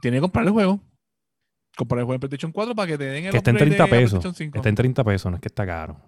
[0.00, 0.80] tienes que comprar el juego.
[1.76, 3.76] Comprar el juego en PlayStation 4 para que te den el Que está en upgrade
[3.76, 4.10] 30 de pesos.
[4.20, 4.56] PlayStation 5.
[4.58, 6.00] Está en 30 pesos, no es que está caro.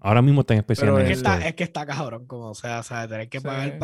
[0.00, 0.88] Ahora mismo está en especial.
[0.88, 3.38] Pero Es que, está, es que está cabrón, como o sea, o sea, tener que
[3.40, 3.44] Sí.
[3.44, 3.78] pagar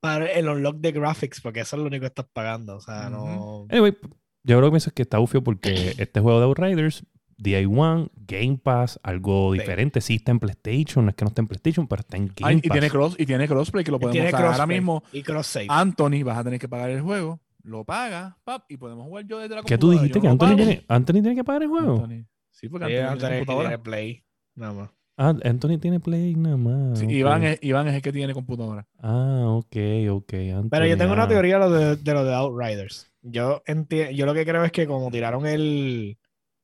[0.00, 2.76] para el unlock de graphics, porque eso es lo único que estás pagando.
[2.76, 3.66] O sea, no.
[3.70, 3.96] Anyway,
[4.42, 7.04] yo creo que pienso que está bufio porque este juego de Outriders,
[7.38, 9.60] DI1, Game Pass, algo Sí.
[9.60, 10.00] diferente.
[10.00, 12.36] Sí está en PlayStation, no es que no esté en PlayStation, pero está en Game
[12.42, 12.72] Ay, y Pass.
[12.72, 15.02] tiene cross y tiene crossplay que lo podemos usar ahora mismo.
[15.12, 15.66] Y cross save.
[15.68, 19.38] Anthony, vas a tener que pagar el juego, lo pagas, pap, y podemos jugar yo
[19.38, 20.02] desde la ¿Qué tú computadora.
[20.02, 20.18] dijiste?
[20.18, 21.94] Yo ¿Que no Anthony tiene, Anthony tiene que pagar el juego?
[21.94, 22.26] Anthony.
[22.50, 24.24] Sí, porque Sí, Anthony Anthony tiene que tiene play.
[24.56, 24.90] Nada más.
[25.22, 26.98] Ah, Anthony tiene Play nada más.
[26.98, 27.04] Sí.
[27.10, 28.86] Iván, es, Iván es el que tiene computadora.
[29.02, 29.76] Ah, ok,
[30.10, 30.32] ok.
[30.70, 31.28] Pero yo tengo una ah.
[31.28, 33.12] teoría lo de, de lo de Outriders.
[33.20, 36.16] Yo enti- yo lo que creo es que como tiraron el,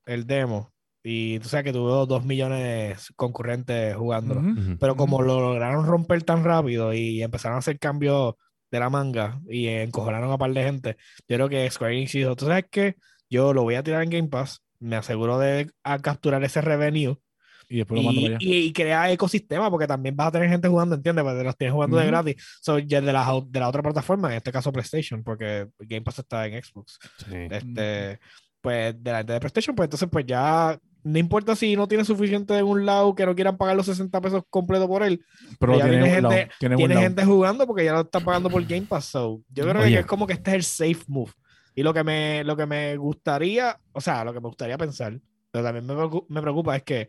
[0.07, 0.73] el demo
[1.05, 4.41] y tú sabes que tuvo dos millones concurrentes jugándolo.
[4.81, 8.37] Pero como lo lograron romper tan rápido y empezaron a hacer cambios
[8.71, 10.97] de la manga y encojonaron a un par de gente,
[11.29, 12.97] yo creo que Square Enix dijo, tú sabes qué,
[13.29, 17.19] yo lo voy a tirar en Game Pass, me aseguro de a capturar ese revenue
[17.69, 18.47] Y después lo mando para allá.
[18.49, 21.25] y- y crea ecosistema, porque también vas a tener gente jugando, ¿entiendes?
[21.25, 22.11] Porque los tienes jugando de Ujú.
[22.11, 22.37] gratis.
[22.61, 26.21] So, ya de, la, de la otra plataforma, en este caso PlayStation, porque Game Pass
[26.21, 26.99] está en Xbox.
[27.19, 27.35] Sí.
[27.51, 28.21] Este,
[28.61, 32.05] pues de la gente de PlayStation, pues entonces, pues ya no importa si no tiene
[32.05, 35.25] suficiente de un lado que no quieran pagar los 60 pesos completo por él.
[35.61, 38.51] Pero ya tiene un lado, gente- tiene Tiene gente jugando porque ya lo están pagando
[38.51, 39.05] por Game Pass.
[39.07, 39.93] So, yo creo Oye.
[39.95, 41.33] que es como que este es el safe move.
[41.77, 45.17] Y lo que me, lo que me gustaría, o sea, lo que me gustaría pensar,
[45.53, 45.95] pero también me
[46.29, 47.09] me preocupa es que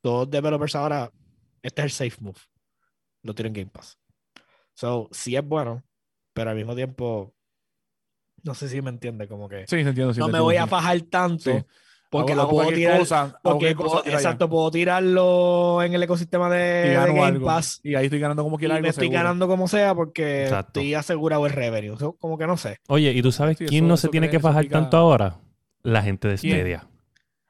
[0.00, 1.10] todos los developers ahora,
[1.62, 2.38] este es el safe move.
[3.22, 3.98] Lo tienen Game Pass.
[4.74, 5.82] So, sí es bueno,
[6.32, 7.34] pero al mismo tiempo,
[8.44, 10.66] no sé si me entiende, como que Sí, sí, no te me entiendo, voy a
[10.68, 11.64] fajar tanto Sí.
[12.10, 13.00] porque lo puedo tirar.
[13.00, 17.46] cosa, porque cosa, tira exacto, puedo tirarlo en el ecosistema de, Y Game algo.
[17.46, 19.18] Pass Y ahí estoy ganando como y quiera algo me estoy seguro.
[19.18, 20.78] ganando como sea porque Exacto.
[20.80, 21.96] estoy asegurado el revenue.
[21.98, 22.78] So, como que no sé.
[22.86, 25.40] Oye, ¿y tú sabes Sí, quién eso- no se tiene que fajar tanto ahora?
[25.82, 26.56] La gente de ¿Quién?
[26.58, 26.86] Stadia.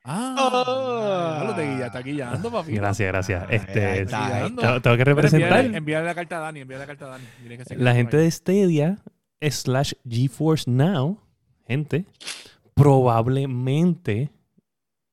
[0.04, 1.44] Ah, Ah.
[1.46, 2.72] lo te guilla, está guillando, papi.
[2.72, 3.46] Gracias, gracias.
[3.50, 5.58] Este, Está tengo, tengo que representar.
[5.58, 7.24] Envíale, envíale la carta a Dani, envíale la carta a Dani.
[7.66, 8.98] Que La gente de Stadia
[9.40, 11.20] slash GeForce Now,
[11.66, 12.06] gente,
[12.74, 14.30] probablemente,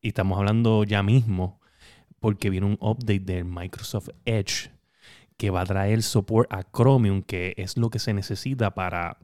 [0.02, 1.60] y estamos hablando ya mismo,
[2.20, 4.72] porque viene un update del Microsoft Edge
[5.38, 9.18] que va a traer support a Chromium, que es lo que se necesita para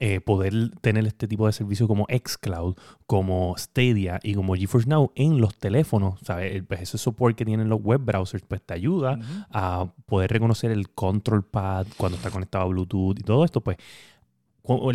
[0.00, 5.10] eh, poder tener este tipo de servicio como xCloud, como Stadia y como GeForce Now
[5.16, 6.20] en los teléfonos.
[6.22, 6.54] ¿sabes?
[6.54, 9.18] El- pues ese support que tienen los web browsers pues te ayuda
[9.50, 13.76] a poder reconocer el control pad cuando está conectado a Bluetooth y todo esto, pues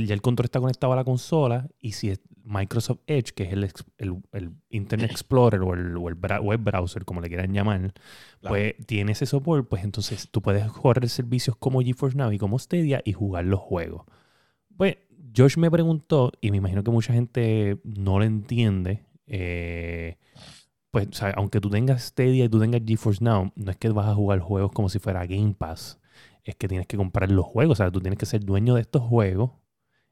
[0.05, 3.53] ya el control está conectado a la consola y si es Microsoft Edge, que es
[3.53, 7.27] el, ex- el- el Internet Explorer o el, o el bra- web browser, como le
[7.29, 7.91] quieran llamar,
[8.49, 12.59] pues tiene ese support, pues entonces tú puedes correr servicios como GeForce Now y como
[12.59, 14.03] Stadia y jugar los juegos.
[15.35, 20.17] Josh me preguntó, y me imagino que mucha gente no lo entiende, eh,
[20.91, 23.89] pues o sea, aunque tú tengas Stadia y tú tengas GeForce Now, no es que
[23.89, 25.99] vas a jugar juegos como si fuera Game Pass,
[26.43, 28.81] es que tienes que comprar los juegos, o sea, tú tienes que ser dueño de
[28.81, 29.51] estos juegos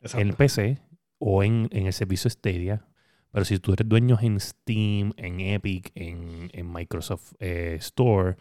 [0.02, 0.80] en el PC
[1.20, 2.86] o en, en el servicio Stadia.
[3.32, 8.36] Pero si tú eres dueño en Steam, en Epic, en, en Microsoft eh, Store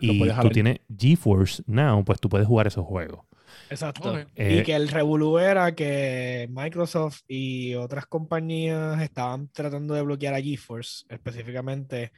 [0.00, 3.26] y tú tienes GeForce Now, pues tú puedes jugar esos juegos.
[3.68, 4.18] Exacto.
[4.34, 10.34] Eh, y que el revolú era que Microsoft y otras compañías estaban tratando de bloquear
[10.34, 12.12] a GeForce, específicamente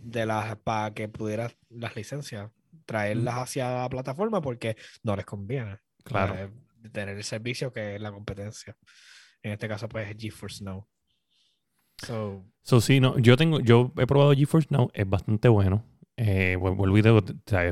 [0.00, 2.50] de las para que pudieras las licencias
[2.86, 6.34] traerlas hacia la plataforma porque no les conviene Claro.
[6.34, 6.50] eh,
[6.92, 8.76] tener el servicio que es la competencia.
[9.42, 10.86] En este caso, pues es GeForce Now.
[12.04, 15.84] So, So, sí, no, yo tengo, yo he probado GeForce Now, es bastante bueno.
[16.20, 17.20] Eh, vu- vuelvo y digo,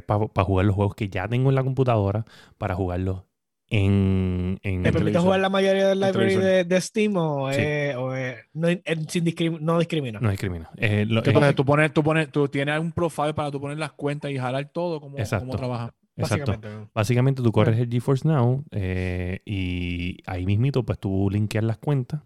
[0.06, 2.24] para jugar los juegos que ya tengo en la computadora,
[2.58, 3.24] para jugarlos
[3.68, 7.60] en, en ¿Te permite jugar la mayoría del library de, de Steam o, Sí.
[7.96, 8.12] o
[8.54, 10.20] no, en- sin discrim- no discrimina?
[10.20, 10.70] no discrimina.
[10.76, 13.92] Eh, lo- eh, tú pones, tú pones, tú tienes un profile para tú poner las
[13.92, 15.46] cuentas y jalar todo como, Exacto.
[15.46, 15.94] como trabaja.
[16.16, 16.52] exacto.
[16.52, 16.90] Básicamente.
[16.94, 22.20] Básicamente tú corres el GeForce Now eh, y ahí mismito pues tú linkeas las cuentas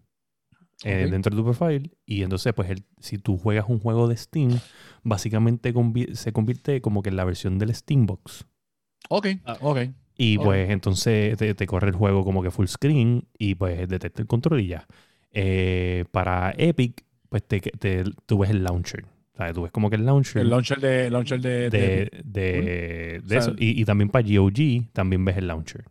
[0.85, 4.17] eh, dentro de tu profile y entonces pues el- si tú juegas un juego de
[4.17, 4.59] Steam
[5.03, 8.47] básicamente convi- se convierte como que en la versión del Steambox
[9.09, 9.59] Ok, Ah.
[9.61, 9.79] ok.
[10.17, 14.21] y pues entonces te, te corre el juego como que full screen y pues detecta
[14.23, 14.87] el control y ya.
[15.33, 19.05] Eh, para Epic pues te, te- tú ves el launcher.
[19.37, 19.55] ¿sabes?
[19.55, 23.21] Tú ves como que el launcher El launcher de, el launcher de, de- de, de-
[23.23, 23.55] de O sea, eso.
[23.59, 25.85] Y, y también para GOG también ves el launcher.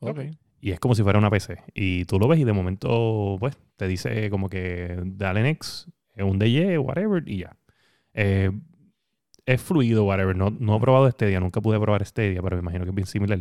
[0.00, 0.20] Ok.
[0.64, 1.58] Y es como si fuera una PC.
[1.74, 6.38] Y tú lo ves y de momento, pues, te dice como que dale next, un
[6.38, 7.56] DY, whatever, y ya.
[8.14, 8.52] Eh,
[9.44, 10.36] es fluido, whatever.
[10.36, 13.08] No, no he probado Stadia, nunca pude probar Stadia, pero me imagino que es bien
[13.08, 13.40] similar.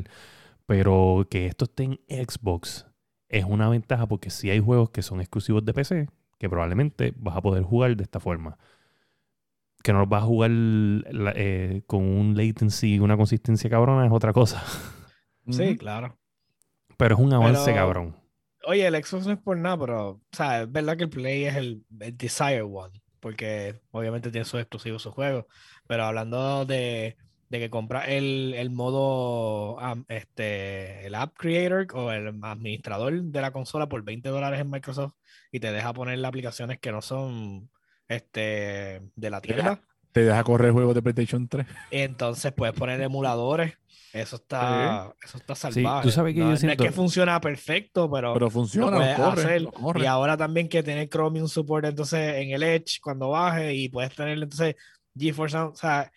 [0.65, 2.87] Pero que esto esté en Xbox
[3.29, 7.37] es una ventaja porque si hay juegos que son exclusivos de PC, que probablemente vas
[7.37, 8.57] a poder jugar de esta forma.
[9.83, 10.49] Que no los vas a jugar
[11.35, 14.63] eh, con un latency, una consistencia cabrona, es otra cosa.
[15.47, 16.17] Sí, claro.
[17.01, 18.15] Pero es un avance Pero- cabrón.
[18.63, 21.45] Oye, el Xbox no es por nada, pero, o sea, es verdad que el Play
[21.45, 25.45] es el, el Desire One, porque obviamente tiene sus exclusivos, sus juegos,
[25.87, 27.17] pero hablando de,
[27.49, 33.49] de que compras el, el modo, este, el App Creator o el administrador de la
[33.51, 35.13] consola por 20 dólares en Microsoft
[35.51, 37.67] y te deja poner las aplicaciones que no son,
[38.07, 39.81] este, de la tienda,
[40.11, 41.65] Te deja correr juegos de PlayStation 3.
[41.89, 43.73] entonces puedes poner emuladores.
[44.13, 46.03] Eso está, eso está Sí, salvaje.
[46.03, 49.17] tú sabes que no, yo no es que funciona perfecto, pero, Pero lo funciona, puedes
[49.17, 49.61] lo corre, hacer.
[49.61, 50.01] lo corre.
[50.01, 54.13] Y ahora también que tiene Chromium Support entonces en el Edge cuando baje y puedes
[54.13, 54.75] tener entonces
[55.17, 56.11] GeForce Now, o sea,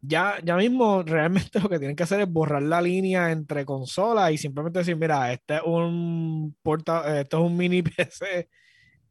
[0.00, 4.32] ya, ya mismo realmente lo que tienen que hacer es borrar la línea entre consolas
[4.32, 8.48] y simplemente decir, mira, este es un porta, esto es un mini PC,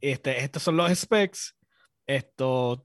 [0.02, 1.56] este, estos son los specs,
[2.08, 2.84] esto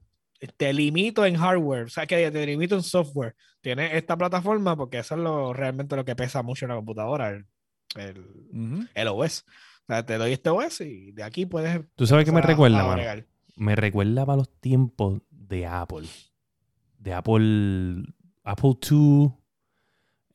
[0.57, 3.35] te limito en hardware, o sea, que te limito en software.
[3.61, 7.29] Tienes esta plataforma porque eso es lo, realmente lo que pesa mucho en la computadora,
[7.29, 7.45] el,
[8.93, 9.45] el, OS.
[9.83, 11.81] O sea, te doy este OS y de aquí puedes.
[11.95, 13.03] ¿Tú sabes qué me recuerda, mano?
[13.55, 16.07] Me recuerda los tiempos de Apple.
[16.97, 18.03] De Apple,
[18.43, 19.31] Apple II,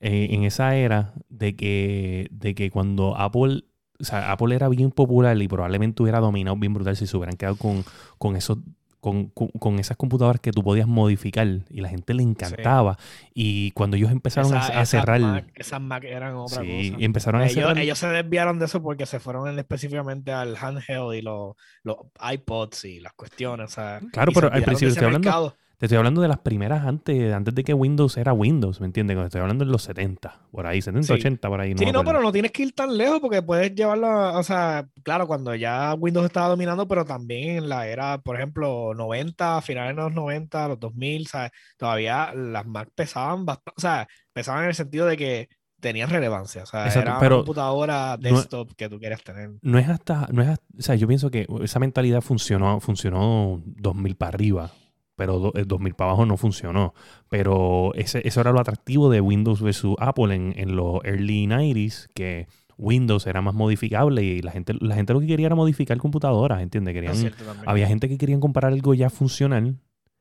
[0.00, 3.64] eh, en esa era, de que, de que cuando Apple,
[3.98, 7.36] o sea, Apple era bien popular y probablemente hubiera dominado bien brutal si se hubieran
[7.36, 7.84] quedado con,
[8.18, 8.58] con esos.
[9.06, 12.98] Con, con- con esas computadoras que tú podías modificar y la gente le encantaba.
[13.34, 15.20] Y cuando ellos empezaron a- Esa- a, esas cerrar.
[15.20, 17.00] Mac- esas Mac eran otra sí, cosa.
[17.00, 17.78] y empezaron a Ellos, cerrar.
[17.78, 21.54] ellos se desviaron de eso porque se fueron en- específicamente al handheld y los,
[21.84, 21.98] los
[22.32, 23.66] iPods y las cuestiones.
[23.70, 25.56] o sea, Claro, pero al principio estoy hablando- mercado.
[25.78, 29.18] Te estoy hablando de las primeras antes, antes de que Windows era Windows, ¿me entiendes?
[29.18, 31.12] Estoy hablando de los 70, por ahí, 70, Sí.
[31.12, 31.74] 80, por ahí.
[31.76, 34.88] Sí, me no, pero no tienes que ir tan lejos porque puedes llevarlo, o sea,
[35.02, 39.94] claro, cuando ya Windows estaba dominando, pero también en la era, por ejemplo, 90, finales
[39.94, 41.50] de los 90, los 2000, ¿sabes?
[41.76, 45.48] Todavía las Mac pesaban bastante, o sea, pesaban en el sentido de que
[45.78, 49.50] tenían relevancia, o sea, Exacto, era pero una computadora no- desktop que tú quieres tener.
[49.60, 53.60] No es hasta, no es hasta- o sea, yo pienso que esa mentalidad funcionó, funcionó
[53.66, 54.70] 2000 para arriba,
[55.16, 56.94] pero do- eh, 2000 para abajo no funcionó.
[57.28, 62.08] Pero ese, eso era lo atractivo de Windows versus Apple en, en los early 90s,
[62.14, 62.46] que
[62.78, 66.60] Windows era más modificable y la gente, la gente lo que quería era modificar computadoras,
[66.62, 66.92] ¿entiendes?
[66.94, 67.44] Querían, cierto.
[67.66, 69.76] Había gente que querían comprar algo ya funcional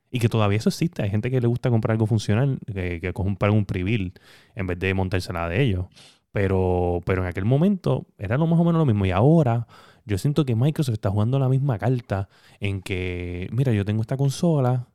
[0.09, 1.03] y que todavía eso existe.
[1.03, 4.11] Hay gente que le gusta comprar algo funcional, que, que comprar un preview
[4.55, 5.85] en vez de montársela de ellos.
[6.31, 9.05] Pero, pero en aquel momento era lo más o menos lo mismo.
[9.05, 9.67] Y ahora
[10.05, 12.29] yo siento que Microsoft está jugando la misma carta
[12.59, 14.89] en que, mira, yo tengo esta consola,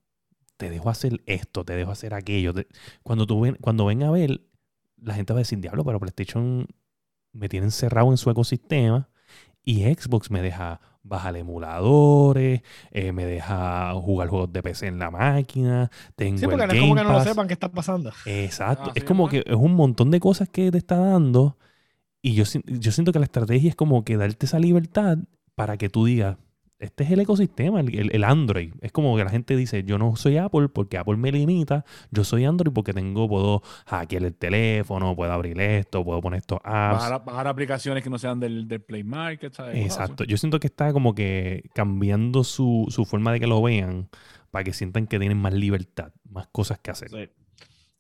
[0.57, 2.55] te dejo hacer esto, te dejo hacer aquello.
[2.55, 2.69] te-
[3.03, 4.43] Cuando, tú ven, cuando ven a ver,
[4.99, 6.67] la gente va a decir, diablo, pero PlayStation
[7.33, 9.09] me tiene encerrado en su ecosistema
[9.65, 15.11] y Xbox me deja bajar emuladores, eh, me deja jugar juegos de PC en la
[15.11, 17.71] máquina, tengo Sí, el porque no es Game como que no lo sepan qué está
[17.71, 18.13] pasando.
[18.25, 18.91] Exacto.
[18.91, 19.45] Ah, es sí, como ¿verdad?
[19.45, 21.59] que es un montón de cosas que te está dando.
[22.23, 25.19] Y yo, yo siento que la estrategia es como que darte esa libertad
[25.55, 26.37] para que tú digas,
[26.79, 28.73] este es el ecosistema, el, el- el Android.
[28.81, 32.25] Es como que la gente dice, yo no soy Apple porque Apple me limita, yo
[32.25, 36.99] soy Android porque tengo, puedo hackear el teléfono, puedo abrir esto, puedo poner estos apps.
[37.03, 39.55] Bajar, bajar aplicaciones que no sean del, del Play Market.
[39.75, 40.25] Exacto.
[40.25, 44.09] Yo siento que está como que cambiando su, su forma de que lo vean
[44.51, 47.11] para que sientan que tienen más libertad, más cosas que hacer.
[47.11, 47.29] Sí.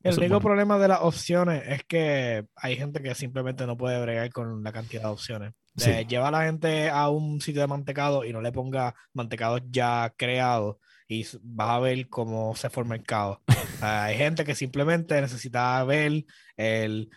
[0.02, 0.40] El único bueno.
[0.40, 4.72] problema de las opciones es que hay gente que simplemente no puede bregar con la
[4.72, 5.52] cantidad de opciones.
[5.76, 5.90] Sí.
[5.90, 9.60] Eh, lleva a la gente a un sitio de mantecado y no le ponga mantecados
[9.70, 10.76] ya creados
[11.06, 13.38] y vas a ver cómo se forma el caos.
[13.82, 16.24] Hay gente que simplemente necesita ver
[16.56, 17.10] el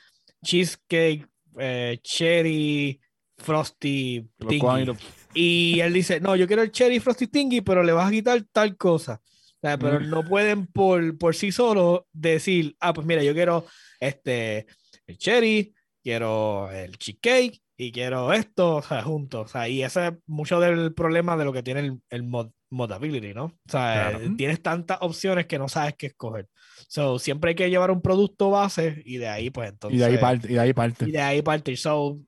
[0.43, 1.27] cheesecake,
[1.57, 2.99] eh, cherry,
[3.37, 4.27] frosty,
[4.59, 4.97] cojan
[5.33, 8.43] y él dice, no, yo quiero el cherry frosty thingy, pero le vas a quitar
[8.51, 9.21] tal cosa.
[9.63, 10.09] Sea, pero Mm.
[10.09, 13.65] no pueden por, por sí solos decir, ah, pues mira, yo quiero
[13.99, 14.67] este,
[15.07, 19.45] el cherry, quiero el cheesecake y quiero esto, o sea, juntos.
[19.45, 22.51] O sea, y ese es mucho del problema de lo que tiene el, el mod,
[22.69, 23.45] modability, ¿no?
[23.45, 24.19] O sea, Claro.
[24.25, 26.47] eh, tienes tantas opciones que no sabes qué escoger.
[26.89, 29.95] So, siempre hay que llevar un producto base y de ahí, pues entonces.
[29.97, 30.51] y de ahí parte.
[30.51, 31.05] Y de ahí parte.
[31.07, 31.77] y de ahí partir.
[31.77, 32.19] So,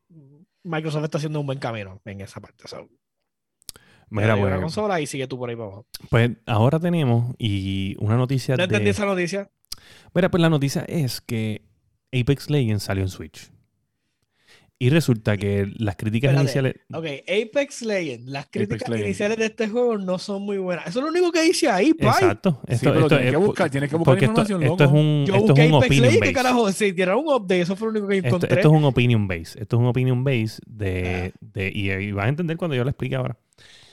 [0.63, 2.67] Microsoft está haciendo un buen camino en esa parte.
[2.67, 2.87] So,
[4.23, 5.85] Mira, una pues, consola y sigue tú por ahí para abajo.
[6.09, 8.91] pues ahora tenemos y una noticia No entendí de...
[8.91, 9.49] esa noticia.
[10.13, 11.61] Mira, pues la noticia es que
[12.13, 13.51] Apex Legends salió en Switch.
[14.77, 16.43] Y resulta que las críticas Espérate.
[16.43, 16.75] iniciales...
[16.93, 17.05] Ok,
[17.47, 18.27] Apex Legends.
[18.27, 20.85] Las críticas iniciales de este juego no son muy buenas.
[20.87, 22.09] Eso es lo único que dice ahí, pai.
[22.09, 22.59] Exacto.
[22.67, 24.89] Sí, Esto, pero esto tienes es que buscar, tienes que buscar esto, información, esto es
[24.89, 24.99] loco.
[24.99, 26.33] un, Yo esto busqué es un Apex opinion Legends, ¿qué base.
[26.33, 26.71] carajo?
[26.73, 28.53] Si tiraron un update, eso fue lo único que Esto, encontré.
[28.55, 29.61] esto es un opinion base.
[29.61, 31.31] Esto es un opinion base de...
[31.33, 31.37] Ah.
[31.39, 33.37] de y, y vas a entender cuando yo lo explique ahora.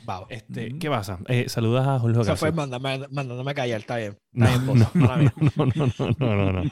[0.04, 0.26] Vamos.
[0.30, 0.78] Este.
[0.78, 1.18] ¿Qué pasa?
[1.28, 2.52] Eh, saludas a fue Ocasio.
[2.52, 4.18] mándame, mandándome a callar, está bien.
[4.32, 6.70] No, Está bien, no, no, no, no, no, no, no.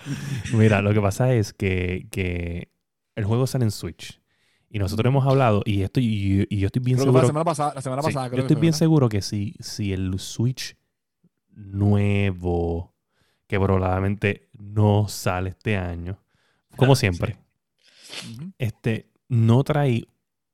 [0.54, 2.72] Mira, lo que pasa es que, que
[3.16, 4.20] el juego sale en Switch.
[4.72, 7.26] Y nosotros hemos hablado, y esto y, y yo estoy bien Creo que fue la
[7.26, 7.26] seguro.
[7.26, 7.72] semana pasada.
[7.74, 8.78] La semana sí, pasada yo creo que estoy fue, bien ¿verdad?
[8.78, 10.76] seguro que si, si el Switch
[11.70, 12.94] nuevo,
[13.46, 16.18] que probablemente no sale este año,
[16.76, 17.36] como siempre,
[18.32, 18.52] Ujú.
[18.58, 20.04] este, no trae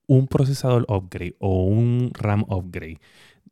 [0.06, 3.00] un procesador upgrade o un RAM upgrade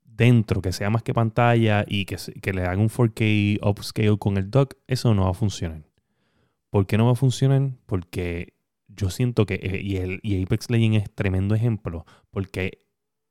[0.05, 4.51] dentro que sea más que pantalla y que, le haga un 4K upscale con el
[4.51, 5.83] dock, eso no va a funcionar.
[6.71, 7.71] ¿Por qué no va a funcionar?
[7.87, 8.55] Porque
[8.89, 12.85] yo siento que, eh, y, el, y Apex Legends es tremendo ejemplo, porque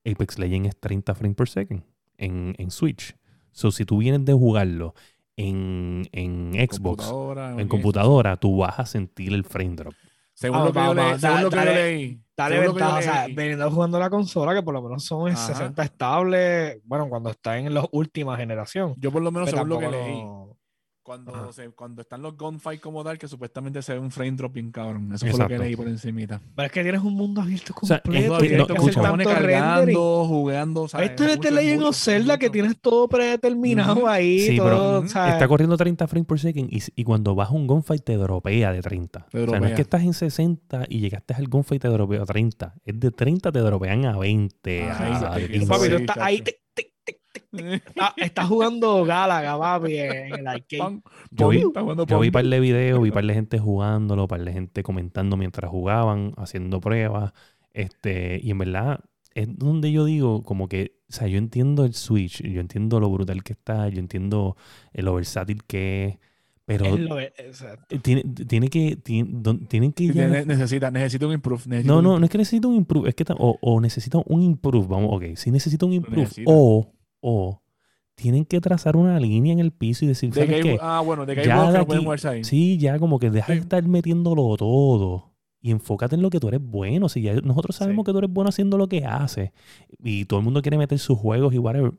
[0.06, 1.84] Apex Legends es 30 frames per second
[2.18, 3.16] en, en Switch.
[3.52, 4.94] So, si tú vienes de jugarlo
[5.38, 9.94] en, en Xbox, Computadora, en computadora, tú vas a sentir el frame drop.
[10.34, 12.20] Según Ah, lo que yo, vamos, leí, da- según lo que yo leí.
[12.36, 14.74] Dale según lo que yo ventaja, o sea, leí, veniendo jugando la consola, que por
[14.74, 15.46] lo menos son en Ajá.
[15.48, 18.96] 60 estable, bueno, cuando está en la última generación.
[18.98, 20.24] yo por lo menos Pero según lo que leí.
[21.04, 21.52] Cuando, Ajá.
[21.52, 24.72] se- cuando están los gunfight como tal, que supuestamente se ve un frame drop bien
[24.72, 25.12] cabrón.
[25.14, 25.64] Eso fue lo que Exacto.
[25.64, 26.42] leí por encimita.
[26.56, 28.38] Pero es que tienes un mundo abierto sea, completo.
[28.38, 28.92] que- tienes no, que.
[28.94, 30.88] Pone cargando, jugando.
[30.88, 31.10] ¿sabes?
[31.10, 34.08] Esto es de Legend of Zelda que tienes todo predeterminado Ujú.
[34.08, 34.40] ahí.
[34.40, 35.10] Sí, pero todo, Ujú.
[35.10, 35.34] ¿sabes?
[35.34, 38.72] Está corriendo 30 frames por second y, y cuando vas a un gunfight te dropea
[38.72, 39.26] de 30.
[39.30, 39.76] Te O sea, no es dropea.
[39.76, 42.76] que estás en 60 y llegaste al gunfight y te dropea a 30.
[42.86, 45.68] Es de 30 te dropean a 20, Ah, a, sí, a sí, 15.
[45.68, 46.42] Papi, tú Sí, estás ahí.
[46.42, 46.56] tic,
[47.54, 50.78] Está- Estás jugando Galaga, papi, en el arcade.
[50.78, 54.44] Pon, Yo vi- está Yo vi par de videos, vi par de gente jugándolo, par
[54.44, 57.34] de gente comentando mientras jugaban, haciendo pruebas.
[57.74, 59.00] Este, y en verdad,
[59.36, 63.10] es donde yo digo, como que, o sea, yo entiendo el Switch, yo entiendo lo
[63.10, 64.56] brutal que está, yo entiendo
[64.94, 66.18] lo versátil que es,
[66.66, 68.00] pero Es lo- exacto.
[68.00, 71.64] tiene, tiene que, tiene- tienen que ya- tiene- necesita, necesita un improve.
[71.66, 72.20] necesita No, un no, improve.
[72.20, 75.36] no es que necesito un improve, es que o, o necesito un improve, vamos, ok,
[75.36, 76.52] sí necesito un improve, necesita.
[76.54, 76.88] o,
[77.24, 77.62] o
[78.16, 80.78] tienen que trazar una línea en el piso y decir, De que ¿sabes hay- qué?
[80.82, 82.44] ah, bueno, de que hay Ya de aquí- ahí.
[82.44, 86.50] Sí, ya como que deja de estar metiéndolo todo y enfócate en lo que tú
[86.50, 87.10] eres bueno.
[87.10, 88.08] Si ya nosotros sabemos Sí.
[88.08, 89.52] que tú eres bueno haciendo lo que haces
[90.04, 91.94] y todo el mundo quiere meter sus juegos y whatever,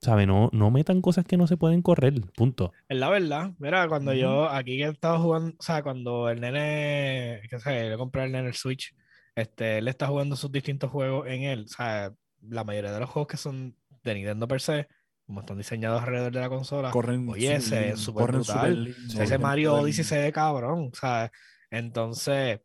[0.00, 0.26] ¿sabes?
[0.26, 2.72] No, no metan cosas que no se pueden correr, punto.
[2.88, 3.52] Es la verdad.
[3.58, 7.96] Mira, cuando yo aquí que estaba jugando, o sea, cuando el nene, que sé, le
[7.98, 8.94] compré al nene el Switch,
[9.34, 11.64] este, él está jugando sus distintos juegos en él.
[11.64, 12.14] O sea,
[12.48, 13.74] la mayoría de los juegos que son
[14.04, 14.86] de Nintendo per se,
[15.26, 18.94] como están diseñados alrededor de la consola, Corren Oye, ese súper es súper brutal.
[19.18, 21.30] ese Mario Odyssey se ve cabrón, ¿sabes?
[21.70, 22.60] Entonces,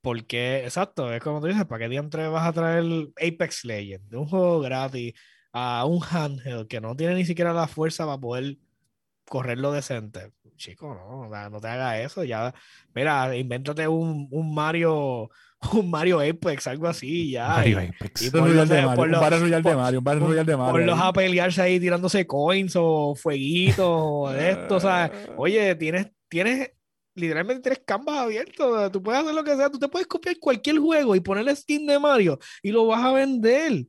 [0.00, 0.64] ¿por qué?
[0.64, 2.84] Exacto, es como tú dices, ¿para qué diantre vas a traer
[3.16, 5.14] Apex Legends de un juego gratis
[5.52, 8.58] a un handheld que no tiene ni siquiera la fuerza para poder
[9.28, 10.32] correrlo decente?
[10.56, 12.54] Chico, no, o sea, no te hagas eso, ya,
[12.94, 15.30] mira, invéntate un, un Mario,
[15.72, 17.48] un Mario Apex, algo así, ya.
[17.48, 18.22] Mario y- Apex.
[18.22, 19.98] y Un por Royal los- de por Mario, un los- Battle Royale de por- Mario,
[19.98, 20.72] un Battle Royale de Mario.
[20.72, 21.08] Ponlos ahí.
[21.08, 25.10] a pelearse ahí tirándose coins o fueguitos o de esto, ¿sabes?
[25.36, 26.70] Oye, tienes, tienes,
[27.14, 30.78] literalmente tienes canvas abiertos, tú puedes hacer lo que sea, tú te puedes copiar cualquier
[30.78, 33.86] juego y ponerle skin de Mario y lo vas a vender.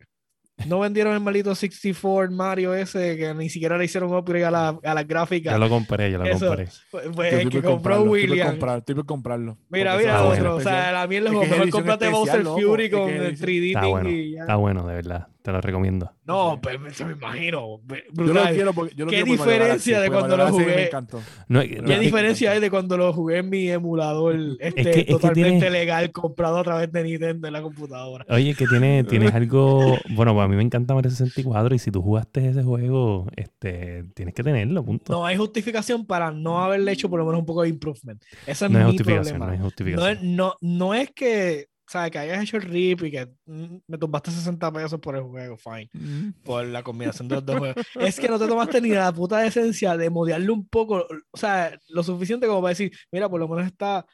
[0.67, 4.79] No vendieron el maldito 64 Mario ese que ni siquiera le hicieron upgrade a la,
[4.83, 5.51] a las gráficas.
[5.53, 6.47] Ya lo compré, ya lo Eso.
[6.47, 6.67] compré.
[6.91, 8.49] Pues, pues, el que compró William.
[8.51, 9.57] comprar- Estoy por comprarlo.
[9.69, 10.35] Mira, mira otro.
[10.43, 10.55] bueno.
[10.55, 14.09] O sea, la mierda Es mejor especial, Bowser Fury con el edición- 3D Está bueno,
[14.09, 14.41] y ya.
[14.41, 15.27] está bueno, de verdad.
[15.43, 16.09] Te lo recomiendo.
[16.25, 17.81] No, pero me, me imagino.
[18.13, 20.85] Yo lo quiero porque yo lo ¿Qué quiero diferencia de cuando lo Me jugué?
[20.85, 21.17] encantó.
[21.49, 24.81] No, Pero ¿Qué es que- diferencia hay de cuando lo jugué en mi emulador este,
[24.83, 28.25] que- es que totalmente tiene- legal comprado a través de Nintendo en la computadora?
[28.29, 29.97] Oye, que tiene, tienes algo.
[30.11, 34.33] Bueno, a mí me encanta Mario 64 y si tú jugaste ese juego, este, tienes
[34.33, 35.11] que tenerlo, punto.
[35.11, 38.23] No hay justificación para no haberle hecho por lo menos un poco de improvement.
[38.47, 39.45] Ese es No hay mi justificación, problema.
[39.47, 40.09] no hay No justificación.
[40.11, 42.11] es, no, no es que, ¿sabes?
[42.11, 45.57] que hayas hecho el rip y que mm, me tumbaste 60 pesos por el juego,
[45.57, 45.89] fine.
[45.93, 46.29] Mm.
[46.43, 47.86] Por la combinación de los dos juegos.
[47.99, 51.77] Es que no te tomaste ni la puta esencia de modearle un poco, o sea,
[51.89, 54.05] lo suficiente como para decir, mira, por lo menos está,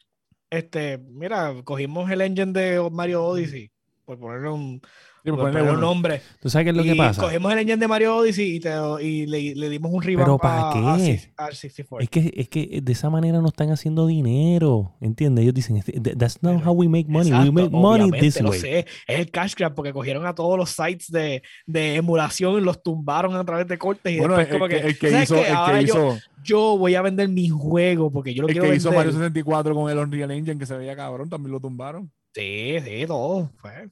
[0.49, 3.72] este, mira, cogimos el engine de Mario Odyssey,
[4.05, 4.82] por ponerle un,
[5.24, 6.22] Sí, por por ponerle un nombre.
[6.41, 7.22] ¿Tú sabes qué es lo que y pasa?
[7.22, 8.70] cogimos el engine de Mario Odyssey y, te,
[9.01, 11.20] y le, le dimos un revamp ¿Pero para a- qué?
[11.38, 12.03] a al 64.
[12.03, 15.43] Es que, es que de esa manera no están haciendo dinero, ¿entiendes?
[15.43, 17.32] Ellos dicen, "Th- that's not Pero- how we make money.
[17.32, 18.59] we Exacto, make money this way.
[18.59, 18.80] sé.
[19.07, 22.82] Es el cash grab porque cogieron a todos los sites de, de emulación y los
[22.82, 25.24] tumbaron a través de cortes y Bueno, después el, como que, que, el que ¿sabes
[25.32, 25.41] hizo, qué?
[25.49, 28.70] el que yo, hizo, yo voy a vender mi juego porque yo lo el quiero
[28.70, 29.07] que hizo vender.
[29.07, 32.11] Mario 64 con el Unreal Engine que se veía cabrón, también lo tumbaron.
[32.34, 33.51] Sí, sí, todo.
[33.61, 33.89] pues.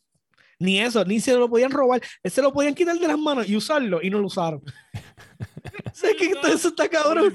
[0.60, 2.02] Ni eso, ni se lo podían robar.
[2.24, 4.62] Se lo podían quitar de las manos y usarlo y no lo usaron.
[5.94, 7.32] ¿Sabes que eso está cabrón?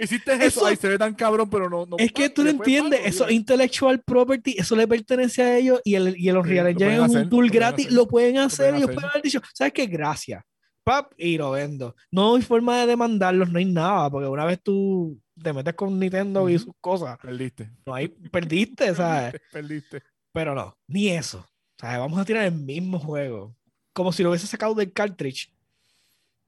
[0.00, 1.86] Hiciste eso, Eso- ay, se ve tan cabrón, pero no.
[1.86, 5.80] no Es que tú no entiendes, eso es intellectual property, eso le pertenece a ellos
[5.84, 8.90] y el, y el Unreal Engine es un tool gratis, hacer, lo pueden hacer, ellos
[8.90, 9.86] pueden haber dicho, ¿sabes qué?
[9.86, 10.42] Gracias.
[10.84, 11.94] Pap, y lo vendo.
[12.10, 15.98] No hay forma de demandarlos, no hay nada, porque una vez tú te metes con
[15.98, 17.70] Nintendo y sus cosas, Perdiste.
[17.86, 19.34] no hay, perdiste, ¿sabes?
[19.52, 20.02] Perdiste.
[20.32, 21.46] Pero no, ni eso.
[21.82, 23.56] O sea, vamos a tirar el mismo juego.
[23.92, 25.52] Como si lo hubiese sacado del cartridge.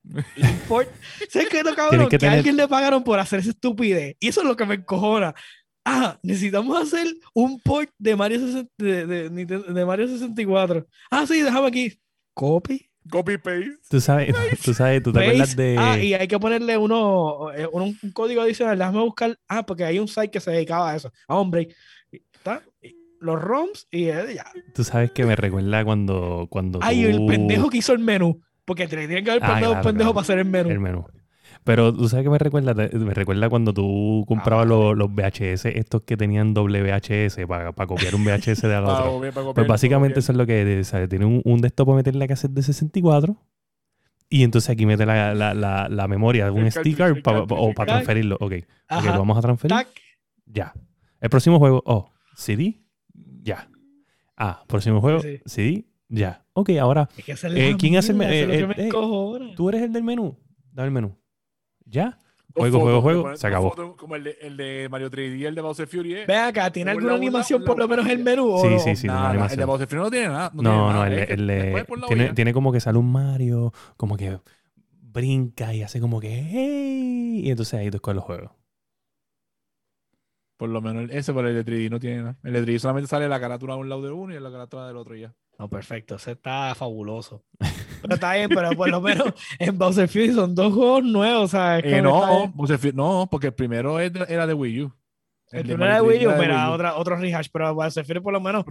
[0.37, 0.89] Import.
[1.29, 2.09] ¿Sabes qué es lo cabrón?
[2.09, 4.17] Que, que a alguien le pagaron por hacer esa estupidez.
[4.21, 5.35] Y eso es lo que me encojona.
[5.85, 10.87] Ah, necesitamos hacer un port de Mario, 60 de, de de Mario 64.
[11.11, 12.01] Ah, sí, déjame aquí.
[12.33, 12.89] Copy.
[13.11, 13.77] Copy paste.
[13.91, 15.63] Tú sabes, tú sabes, tú te acuerdas paste.
[15.63, 15.77] de...
[15.79, 18.79] Ah, y hay que ponerle uno, eh, un, un código adicional.
[18.79, 19.39] Déjame buscar.
[19.47, 21.13] Ah, porque hay un site que se dedicaba a eso.
[21.29, 21.69] A hombre.
[22.11, 22.63] Y- ¿Está?
[23.25, 24.45] Los ROMs y eh, ya.
[24.75, 28.41] Tú sabes que me recuerda cuando, cuando Ay, el tú- pendejo que hizo el menú.
[28.67, 30.15] Porque te tienen que haber Ah, mandado un claro, pendejo claro.
[30.15, 30.71] para hacer el menú.
[30.71, 31.07] el menú.
[31.65, 35.65] Pero tú sabes que me recuerda, me recuerda cuando tú comprabas Ah, los, los VHS,
[35.67, 39.13] estos que tenían doble VHS para, para copiar un VHS de al otro.
[39.15, 41.09] copiar, para Pues copiar, básicamente eso es lo que es, ¿sabes?
[41.09, 43.37] Tiene un, un de estos para meter la cassette de 64
[44.29, 47.39] y entonces aquí mete la, la, la, la memoria de un El sticker el pa-
[47.39, 47.85] el para cartucho.
[47.87, 48.37] transferirlo.
[48.41, 49.13] Ok, ok, Ajá.
[49.13, 49.77] lo vamos a transferir.
[49.77, 49.89] Tac.
[50.47, 50.75] Ya.
[51.21, 52.83] El próximo juego, oh, CD,
[53.45, 53.69] ya.
[54.37, 55.87] Ah, próximo juego, Sí.
[56.09, 56.45] Ya.
[56.53, 59.69] Ok, ahora Es que Eh, ¿quién hace el mierda, me- eso es eh, eh, tú
[59.69, 60.37] eres el del menú.
[60.73, 61.17] Dame el menú.
[61.87, 62.19] Ya.
[62.55, 63.75] Juego, juego, juego, se acabó.
[63.97, 66.15] Como el de, el de Mario 3D y el de Bowser Fury.
[66.15, 66.25] ¿eh?
[66.29, 68.59] Ven acá, ¿tiene alguna la animación por por la lo menos el menú?
[68.63, 69.07] Sí, sí, sí.
[69.09, 69.65] Nada, el de.
[69.65, 70.51] Bowser Fury no tiene nada.
[70.55, 73.73] No, No, tiene no, nada, el, es de- el tiene, como que sale un Mario,
[73.97, 74.39] como que
[75.03, 78.51] brinca y hace como que hey, y entonces ahí tú escoges los juegos.
[80.65, 82.37] Por lo menos ese por el de 3D no tiene nada.
[82.43, 84.87] El de 3D solamente sale la carátula de un lado de uno y la carátula
[84.87, 85.35] del otro y ya.
[85.59, 87.45] No, perfecto, ese está fabuloso.
[88.01, 91.85] Pero está bien, pero por lo menos en Bowser Fury son dos juegos nuevos, ¿sabes?
[91.85, 92.49] Eh, no.
[92.55, 94.93] Bowser Fury- no, porque el primero era de Wii U.
[95.51, 98.07] El de primero era de Mario 3D Wii U, era otra, otro rehash, pero Bowser
[98.07, 98.65] Fury por lo menos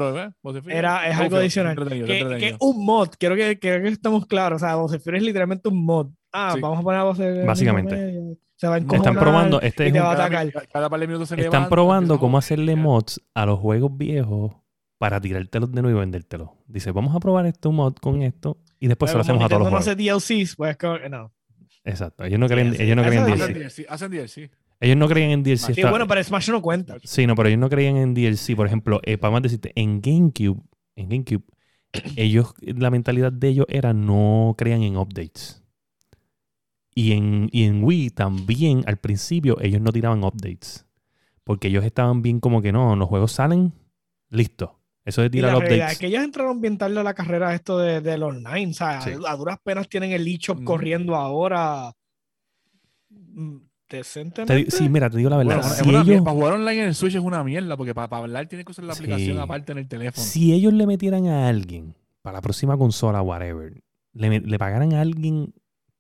[0.64, 1.76] Fury Era- es algo adicional.
[1.76, 5.70] que, que un mod, quiero que, que estemos claros, o sea, Bowser Fury es literalmente
[5.70, 6.08] un mod.
[6.34, 6.60] Ah, Sí.
[6.62, 8.38] vamos a poner a el Básicamente.
[8.56, 10.46] Se va a Están probando, este y es te un- va a Cada, atacar.
[10.46, 13.92] mi- cada par de minutos se están levanta, probando cómo hacerle mods a los juegos
[13.98, 14.54] viejos
[14.98, 16.50] para tirártelos de nuevo y vendértelos.
[16.68, 19.60] Dice, vamos a probar este mod con esto y después se lo hacemos a todos
[19.62, 19.86] los juegos.
[19.86, 20.78] no hace DLCs, pues
[21.10, 21.32] no.
[21.84, 22.24] Exacto.
[22.24, 22.84] Ellos no creen, Sí, sí.
[22.84, 23.60] ellos no creen en es Hacen DLC.
[23.60, 24.52] DLC, hacen DLC.
[24.80, 25.74] Ellos no creían en DLC.
[25.74, 26.96] Sí, Está- bueno, pero Smash no cuenta.
[27.04, 28.56] Sí, no, pero ellos no creían en DLC.
[28.56, 30.62] Por ejemplo, eh, para más decirte, en GameCube,
[30.96, 31.44] en GameCube,
[32.16, 35.63] ellos, la mentalidad de ellos era no creían en updates.
[36.96, 40.86] Y en, y en Wii también, al principio, ellos no tiraban updates.
[41.44, 43.74] Porque ellos estaban bien como que no, los juegos salen,
[44.30, 44.80] listo.
[45.06, 45.94] Eso de Y tirar la realidad updates.
[45.94, 49.02] es que ellos entraron bien tarde a la carrera esto de, del online, o sea,
[49.02, 49.12] Sí.
[49.26, 50.66] a, a duras penas tienen el eShop Ujú.
[50.66, 51.92] corriendo ahora
[53.10, 54.72] mm, Te decentemente.
[54.72, 55.58] sí, mira, te digo la verdad.
[55.58, 56.24] Bueno, es si, una ellos, mierda.
[56.24, 58.72] para jugar online en el Switch es una mierda, porque para, para hablar tienes que
[58.72, 59.04] usar la Sí.
[59.04, 60.26] aplicación aparte en el teléfono.
[60.26, 63.84] si ellos le metieran a alguien para la próxima consola, whatever,
[64.14, 65.54] le, le pagaran a alguien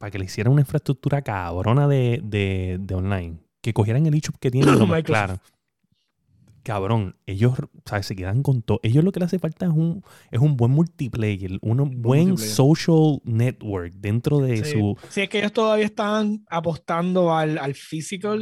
[0.04, 4.36] para que le hiciera una infraestructura cabrona de, de, de online, que cogieran el eShop
[4.38, 5.40] que tienen y lo mezclaran.
[6.62, 7.54] Cabrón, ellos
[7.86, 8.06] ¿sabes?
[8.08, 8.82] se quedan con todo.
[8.84, 12.38] Ellos lo que le hace falta es un, es un buen multiplayer, un buen multiplayer.
[12.54, 14.72] social network dentro de Sí.
[14.74, 14.98] su...
[15.08, 18.42] Sí, es que ellos todavía están apostando al, al physical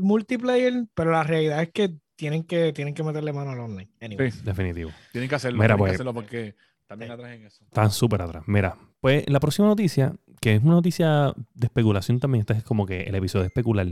[0.00, 3.88] multiplayer, pero la realidad es que tienen que, tienen que meterle mano al online.
[4.00, 4.32] Anyway.
[4.32, 4.90] Sí, Definitivo.
[5.12, 5.58] tienen que hacerlo.
[5.58, 6.56] Mira, tienen pues- que hacerlo porque
[6.88, 7.64] también atrás en eso.
[7.64, 8.42] Están súper atrás.
[8.48, 12.86] Mira, pues la próxima noticia, que es una noticia de especulación también, esta es como
[12.86, 13.86] que el episodio de especular.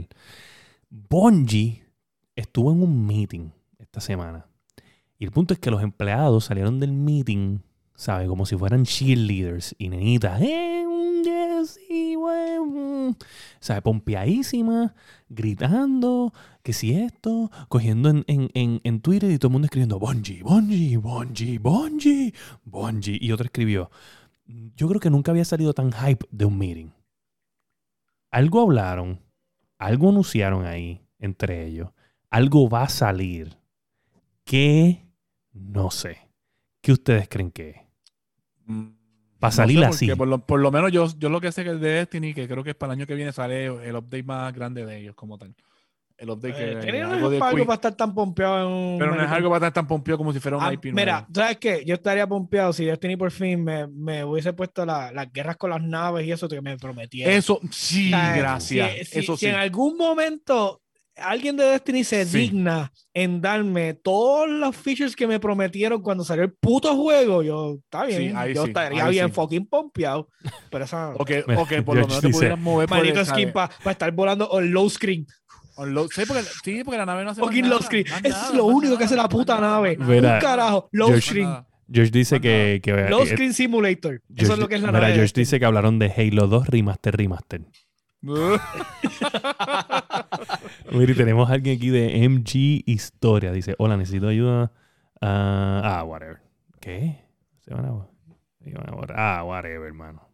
[0.89, 1.83] Bungie
[2.35, 4.45] estuvo en un meeting esta semana.
[5.17, 7.59] Y el punto es que los empleados salieron del meeting,
[7.95, 8.27] ¿sabes?
[8.27, 10.41] Como si fueran cheerleaders y nenitas.
[10.41, 10.79] Eh.
[13.59, 13.81] ¿Sabes?
[13.81, 14.93] Pompeadísimas,
[15.27, 16.33] gritando,
[16.63, 20.43] que si esto, cogiendo en, en, en, en Twitter y todo el mundo escribiendo Bungie,
[20.43, 22.33] Bungie, Bungie, Bungie,
[22.63, 23.17] Bungie.
[23.19, 23.89] Y otro escribió,
[24.75, 26.89] yo creo que nunca había salido tan hype de un meeting.
[28.31, 29.19] Algo hablaron,
[29.77, 31.89] algo anunciaron ahí entre ellos.
[32.29, 33.57] Algo va a salir.
[34.43, 35.05] ¿Qué?
[35.51, 36.29] No sé.
[36.81, 37.77] ¿Qué ustedes creen que es?
[39.39, 40.07] Para no salir así.
[40.07, 42.33] porque Por lo, por lo menos yo, yo lo que sé que es de Destiny,
[42.33, 44.97] que creo que es para el año que viene sale el update más grande de
[44.97, 45.55] ellos como tal.
[46.19, 49.15] El update que Eh, Tenía algo de algo para estar tan pompeado en un pero
[49.15, 51.27] no es algo para estar tan pompeado como si fuera un Ah, IP mira, nuevo.
[51.33, 51.83] ¿sabes qué?
[51.85, 55.69] Yo estaría pompeado si Destiny por fin me, me hubiese puesto la- las guerras con
[55.69, 57.33] las naves y eso que me prometieron.
[57.33, 58.91] Eso, sí, O sea, gracias.
[58.99, 59.47] Si, si- eso si sí.
[59.47, 60.81] en algún momento
[61.15, 62.37] alguien de Destiny se Sí.
[62.37, 67.75] digna en darme todos los features que me prometieron cuando salió el puto juego, yo,
[67.83, 69.33] está bien, Sí, yo sí, estaría bien sí.
[69.33, 70.29] fucking pompeado.
[70.69, 73.75] Pero esa O que, o que por lo menos te pudieras mover manito skin ¿sabes?
[73.83, 75.25] para estar volando on low screen.
[75.81, 78.05] On low- sí, porque, sí, porque la nave no hace Fucking low screen.
[78.23, 79.95] Eso es lo único que hace la puta nada, nave.
[79.97, 81.65] más Un carajo, low George- screen.
[81.91, 82.81] George dice que...
[82.83, 84.21] que Low eh, screen simulator.
[84.35, 85.17] Eso es lo que es la mira, nave.
[85.21, 85.41] Destiny.
[85.43, 87.61] dice que hablaron de Halo 2 Remaster Remaster.
[90.91, 93.51] Mira, y tenemos a alguien aquí de MG Historia.
[93.51, 94.71] Dice, hola, necesito ayuda.
[95.21, 96.39] Ah, ah, whatever.
[96.79, 97.23] ¿Qué?
[97.65, 98.07] Se van a,
[98.63, 99.17] se van a borrar.
[99.19, 100.27] Ah, whatever, hermano.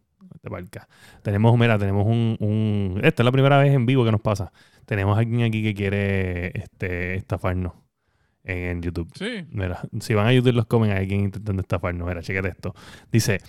[1.22, 3.00] Tenemos, mira, tenemos un, un...
[3.02, 4.52] Esta es la primera vez en vivo que nos pasa.
[4.86, 7.74] Tenemos a alguien aquí que quiere este, estafarnos
[8.44, 9.10] en YouTube.
[9.14, 9.44] Sí.
[9.50, 12.06] Mira, si van a YouTube los comen, hay alguien intentando estafarnos.
[12.06, 12.74] Mira, chequete esto.
[13.10, 13.40] Dice,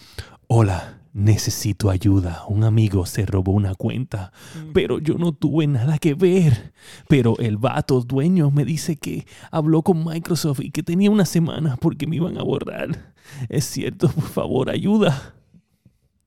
[0.47, 2.43] hola, necesito ayuda.
[2.47, 4.31] Un amigo se robó una cuenta,
[4.73, 6.73] pero yo no tuve nada que ver.
[7.07, 11.77] Pero el vato dueño me dice que habló con Microsoft y que tenía una semana
[11.77, 13.13] porque me iban a borrar.
[13.49, 15.35] Es cierto, por favor, ayuda.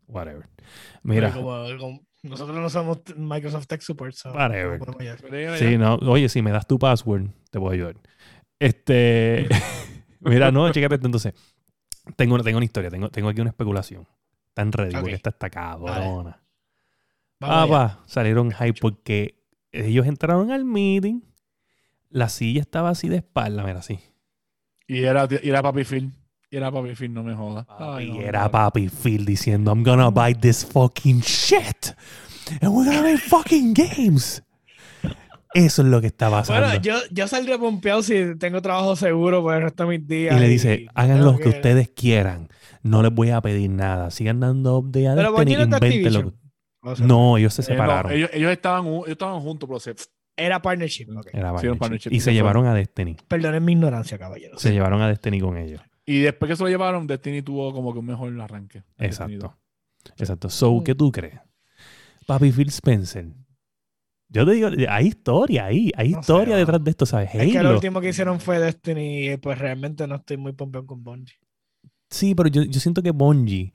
[0.06, 0.48] Whatever.
[1.02, 4.14] Mira, Como- como- Nosotros no somos Microsoft Tech Support.
[4.14, 4.78] so Whatever.
[4.80, 5.94] no Sí, no.
[5.96, 7.96] Oye, si me das tu password, te puedo ayudar.
[8.58, 9.48] Este.
[10.20, 11.34] Mira, no, chécate entonces.
[12.16, 14.06] Tengo, una- tengo una historia, tengo, tengo aquí una especulación.
[14.52, 15.16] Tan ready, porque Ok.
[15.16, 16.42] esta está cabrona.
[17.40, 19.42] Vamos Ah, va, salieron hype porque
[19.72, 21.20] ellos entraron al meeting,
[22.10, 23.98] la silla estaba así de espalda, mira, así.
[24.86, 26.12] Y era, y era Papi Phil.
[26.50, 27.64] Y era Papi Phil, no me jodas.
[27.78, 28.50] Ay, no, era no.
[28.50, 31.94] Papi Phil diciendo, I'm gonna buy this fucking shit.
[32.60, 34.42] And we're gonna make fucking games.
[35.54, 36.60] Eso es lo que está pasando.
[36.66, 40.36] Bueno, yo, yo saldría pompeado si tengo trabajo seguro por el resto de mis días.
[40.36, 42.48] y le dice, hagan lo que ustedes quieran.
[42.82, 44.10] No les voy a pedir nada.
[44.10, 46.40] Sigan dando update a Pero Destiny, Bungie no es de inventen lo que- Activision.
[46.82, 48.12] O sea, No, ellos se Eh, no, separaron.
[48.12, 49.94] ellos, ellos estaban, ellos estaban juntos, pero se,
[50.36, 51.06] Era partnership.
[51.16, 51.26] ok.
[51.32, 52.10] Era Sí, partnership.
[52.12, 53.16] Y se se llevaron a Destiny.
[53.28, 54.62] Perdonen mi ignorancia, caballeros.
[54.62, 55.82] Se llevaron a Destiny con ellos.
[56.10, 58.82] Y después que se lo llevaron, Destiny tuvo como que un mejor arranque.
[58.98, 59.56] Exacto.
[60.16, 60.50] Exacto.
[60.50, 60.82] So, Mm.
[60.84, 61.38] ¿qué tú crees?
[62.26, 63.26] Papi Phil Spencer.
[64.28, 67.30] Yo te digo, hay historia ahí, hay No historia detrás de esto, ¿sabes?
[67.34, 70.84] Es que lo último que hicieron fue Destiny y pues realmente no estoy muy pompeado
[70.86, 71.36] con Bungie.
[72.08, 73.72] Sí, pero yo, yo siento que Bungie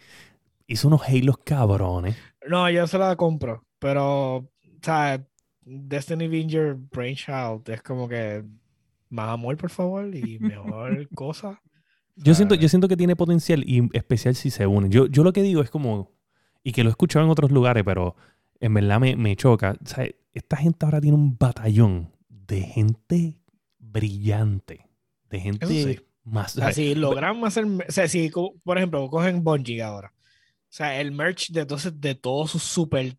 [0.67, 2.17] hizo unos Halos cabrones.
[2.49, 4.49] No, yo se la compro, pero,
[4.81, 5.25] sea,
[5.61, 8.43] Destiny Vinger Brainchild es como que
[9.09, 11.61] más amor, por favor, y mejor cosa.
[12.15, 14.91] Yo siento, yo siento que tiene potencial y especial si se unen.
[14.91, 16.11] Yo, yo lo que digo es como,
[16.63, 18.15] y que lo he escuchado en otros lugares, pero
[18.59, 19.77] en verdad me, me choca.
[20.33, 23.39] Esta gente ahora tiene un batallón de gente
[23.79, 24.87] brillante,
[25.29, 25.99] de gente sí.
[26.23, 26.57] más...
[26.57, 28.31] O sea, si logran hacer, o sea, si,
[28.63, 33.17] por ejemplo, cogen Bungie ahora, o sea, el merch de, entonces, de todos sus super,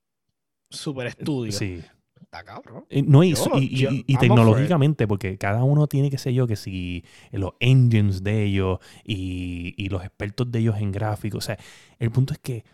[0.70, 1.82] super estudios, sí.
[2.26, 2.84] Está cabrón.
[2.90, 6.56] Eh, No, y, Yo- y- yo- tecnológicamente, porque cada uno tiene que ser yo, que
[6.56, 11.44] si los engines de ellos y, y los expertos de ellos en gráficos.
[11.44, 11.58] O sea,
[11.98, 12.64] el punto es que,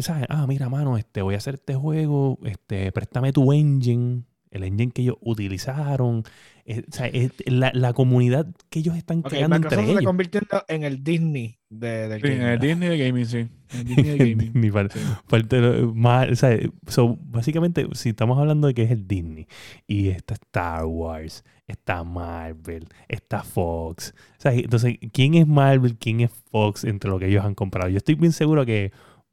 [0.00, 0.26] ¿sabes?
[0.28, 4.22] Ah, mira, mano, este, voy a hacer este juego, este, préstame tu engine,
[4.52, 6.24] el engine que ellos utilizaron.
[6.64, 10.00] Eh, o sea, es la, la comunidad que ellos están Ok, creando entre se está
[10.00, 10.04] ellos.
[10.04, 12.46] convirtiendo en el Disney de, del Sí, en gaming.
[12.46, 13.38] el Disney de Gaming, sí.
[13.70, 14.58] En el Disney de Gaming.
[14.94, 15.10] Sí.
[15.28, 15.60] parte
[15.94, 19.46] más, o sea, so, básicamente, si estamos hablando de que es el Disney
[19.86, 24.14] y está Star Wars, está Marvel, está Fox.
[24.38, 25.96] O sea, entonces, ¿quién es Marvel?
[25.98, 27.88] ¿Quién es Fox entre lo que ellos han comprado?
[27.90, 28.92] Yo estoy bien seguro que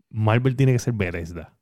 [0.10, 1.56] Marvel tiene que ser Bethesda.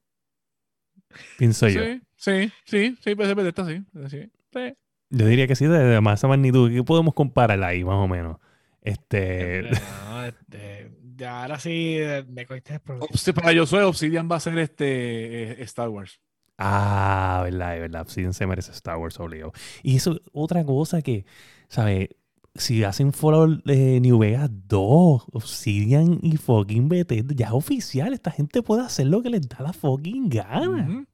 [1.38, 1.82] Pienso yo.
[2.18, 3.84] Sí, sí, sí, sí, pues está sí.
[4.10, 4.30] sí.
[4.54, 4.74] sí.
[5.10, 6.70] Yo diría que sí, de, de más esa magnitud.
[6.72, 8.38] ¿Qué podemos comparar ahí, más o menos?
[8.82, 9.70] Este.
[10.08, 12.82] No, este, ya ahora sí eh, me cogiste.
[12.82, 16.20] Obs- Para yo soy Obsidian va a ser este eh, Star Wars.
[16.58, 18.02] Ah, verdad, es verdad.
[18.02, 19.54] Obsidian se merece Star Wars obligado.
[19.84, 21.26] Y eso, otra cosa que,
[21.70, 22.10] ¿sabes?
[22.56, 28.14] Si hacen Fallout de New Vegas 2, Obsidian y fucking Bethesda, ya es oficial.
[28.14, 30.68] Esta gente puede hacer lo que les da la fucking gana.
[30.90, 31.06] Ujú.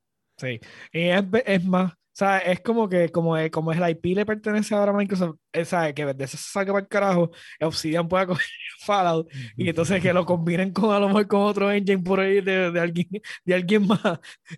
[0.44, 0.60] Sí.
[0.92, 4.16] Y es, es más, o sea, es como que como, es- como es el IP
[4.16, 7.32] le pertenece ahora a Microsoft, eh, sabe que de eso se saque para el carajo,
[7.62, 8.46] Obsidian pueda coger
[8.80, 12.42] Fallout y entonces que lo combinen con a lo mejor con otro engine por ahí
[12.42, 13.08] de, de alguien
[13.46, 14.02] de alguien más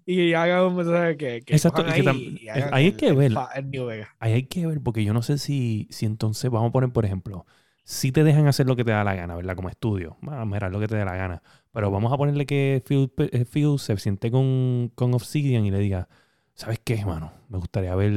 [0.06, 2.86] y hagan o sea, que, que Exacto, cojan y que ahí, tam- y hagan ahí
[2.86, 3.44] hay el- que ver.
[3.56, 4.10] el New Vegas.
[4.20, 7.06] Ahí hay que ver, porque yo no sé si, si entonces, vamos a poner, por
[7.06, 7.46] ejemplo,
[7.84, 9.56] si te dejan hacer lo que te da la gana, ¿verdad?
[9.56, 10.18] Como estudio.
[10.28, 11.44] Ah, mira, lo que te dé la gana.
[11.76, 16.08] Pero vamos a ponerle que eh, Phil se siente con, con Obsidian y le diga,
[16.54, 17.34] ¿sabes qué, hermano?
[17.50, 18.14] Me gustaría ver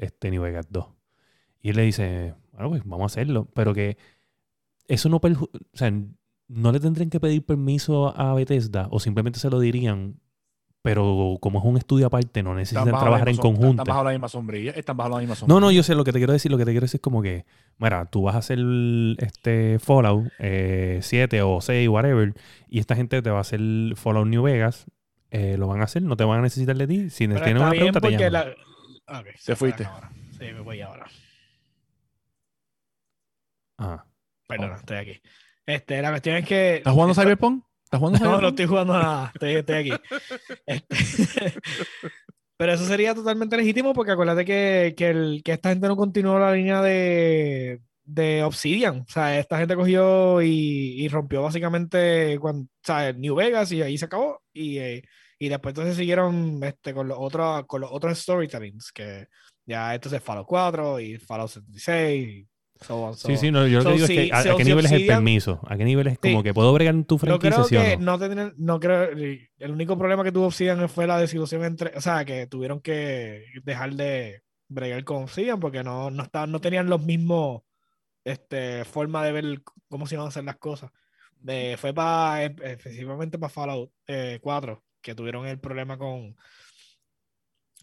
[0.00, 0.86] este New Vegas 2.
[1.60, 3.48] Y él le dice, bueno, pues vamos a hacerlo.
[3.52, 3.98] Pero que
[4.86, 5.92] eso no o sea,
[6.46, 10.20] no le tendrían que pedir permiso a Bethesda o simplemente se lo dirían,
[10.82, 13.82] pero como es un estudio aparte, no necesitan trabajar en conjunto.
[13.82, 14.72] Están bajo la misma sombrilla.
[14.72, 15.60] Están bajo la misma sombrilla.
[15.60, 16.50] No, no, yo sé lo que te quiero decir.
[16.50, 17.44] Lo que te quiero decir es como que,
[17.78, 18.58] mira, tú vas a hacer
[19.18, 22.32] este Fallout eh, 7 o 6, whatever,
[22.68, 23.60] y esta gente te va a hacer
[23.96, 24.86] Fallout New Vegas.
[25.30, 27.10] eh, lo van a hacer, no te van a necesitar de ti.
[27.10, 28.54] Si Pero tienen una bien pregunta, te porque llaman.
[29.06, 29.18] la...
[29.20, 29.84] Ok, Se fuiste.
[29.84, 30.10] ahora.
[30.38, 31.06] Sí, me voy ahora.
[33.78, 34.06] Ajá.
[34.46, 35.20] Perdona, estoy aquí.
[35.66, 37.64] Este, la cuestión es que ¿Estás jugando Cyberpunk?
[37.92, 39.30] ¿Estás jugando No, no estoy jugando nada.
[39.34, 39.92] Estoy, estoy aquí.
[40.66, 41.54] Este,
[42.56, 46.38] Pero eso sería totalmente legítimo porque acuérdate que, que, el- que esta gente no continuó
[46.38, 49.00] la línea de, de Obsidian.
[49.00, 53.80] O sea, esta gente cogió y, y rompió básicamente cuando, o sea, New Vegas y
[53.82, 54.42] ahí se acabó.
[54.52, 55.02] Y, eh,
[55.38, 59.26] y después entonces siguieron este, con, los otros, con los otros storytellings, que
[59.64, 62.48] ya entonces Fallout 4 y Fallout 76 y
[62.80, 64.52] so so Sí, sí, no, yo lo que So, digo si- es que a, so,
[64.52, 65.60] a qué nivel es el permiso.
[65.66, 66.42] A qué nivel es como Sí.
[66.44, 68.12] que puedo bregar en tu Yo franquicia, creo ¿sí o que no?
[68.12, 72.00] no tenían- no creo, el único problema que tuvo Obsidian fue la desilusión entre, o
[72.00, 76.88] sea, que tuvieron que dejar de bregar con Obsidian porque no, no, estaban, no tenían
[76.88, 77.62] los mismos,
[78.24, 80.90] este, forma de ver cómo se iban a hacer las cosas.
[81.38, 86.36] De, fue para, específicamente para Fallout eh, 4, que tuvieron el problema con,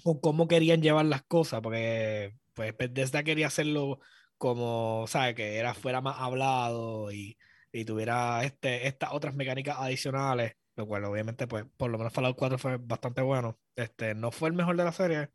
[0.03, 3.99] con cómo querían llevar las cosas, porque pues Bethesda quería hacerlo
[4.37, 5.35] como, ¿sabes?
[5.35, 7.37] Que era, fuera más hablado y,
[7.71, 12.37] y tuviera este, estas otras mecánicas adicionales, lo cual obviamente, pues, por lo menos Fallout
[12.37, 13.57] 4 fue bastante bueno.
[13.75, 15.29] Este, no fue el mejor de la serie,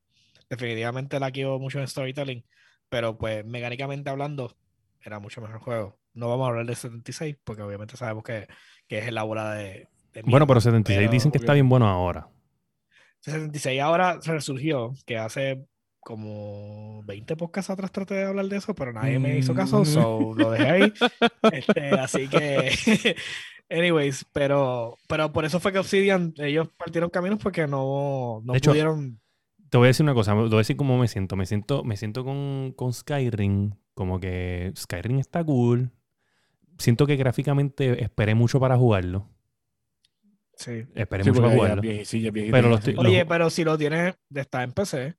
[0.49, 2.45] definitivamente la quiero mucho en storytelling,
[2.89, 4.57] pero pues mecánicamente hablando,
[5.01, 5.99] era mucho mejor juego.
[6.15, 8.47] No vamos a hablar de 76, porque obviamente sabemos que,
[8.87, 9.89] que es la bola de...
[10.13, 12.29] de Bueno, pero 76 pero- dicen que está bien bueno ahora.
[13.21, 15.65] 76 ahora resurgió, que hace
[16.03, 19.87] como 20 podcasts atrás traté de hablar de eso, pero nadie me hizo caso, Mm.
[19.87, 20.93] so lo dejé ahí.
[21.53, 22.71] Este, así que,
[23.71, 28.59] anyways, pero, pero por eso fue que Obsidian, ellos partieron caminos porque no, no De
[28.59, 29.21] hecho, pudieron.
[29.71, 31.35] Te voy a decir una cosa, te voy a decir cómo me siento.
[31.37, 35.91] Me siento, me siento con, con Skyrim, como que Skyrim está cool.
[36.79, 39.29] Siento que gráficamente esperé mucho para jugarlo.
[40.57, 40.85] Sí.
[40.95, 41.83] Esperé Sí, mucho para jugarlo.
[42.05, 45.15] sí, Pero ya lo hace- estoy- Oye, pero si lo tienes, está en PC,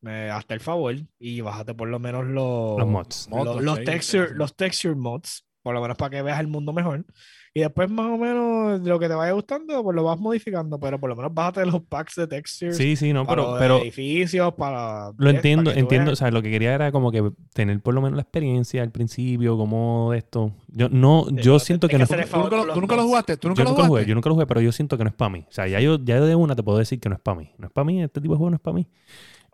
[0.00, 3.28] me hazte el favor y bájate por lo menos los, Los mods.
[3.30, 6.46] Mods, los, los los texture, los texture mods, por lo menos para que veas el
[6.46, 7.04] mundo mejor.
[7.52, 11.00] Y después más o menos lo que te vaya gustando, pues lo vas modificando, pero
[11.00, 13.78] por lo menos bájate los packs de textures Sí, sí, no, para pero, los pero
[13.78, 15.10] edificios, para...
[15.18, 16.12] lo entiendo, para que entiendo.
[16.12, 18.92] O sea, lo que quería era como que tener por lo menos la experiencia al
[18.92, 20.52] principio, como esto.
[20.68, 23.02] Yo no, Sí, yo siento que que no el ¿Tú nunca, lo, tú nunca lo
[23.02, 23.36] jugaste?
[23.36, 25.02] ¿Tú nunca Yo lo nunca lo jugué, yo nunca lo jugué, pero yo siento que
[25.02, 25.44] no es para mí.
[25.48, 27.50] O sea, ya yo, ya de una te puedo decir que no es para mí.
[27.58, 28.86] No es para mí, este tipo de juego no es para mí.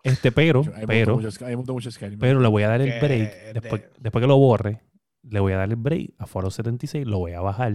[0.03, 2.19] Este, pero, pero, mucho mucho Skyrim.
[2.19, 3.09] pero le voy a dar el break.
[3.45, 4.81] de- Después, después que lo borre,
[5.23, 7.73] le voy a dar el break a Fallout 76, lo voy a bajar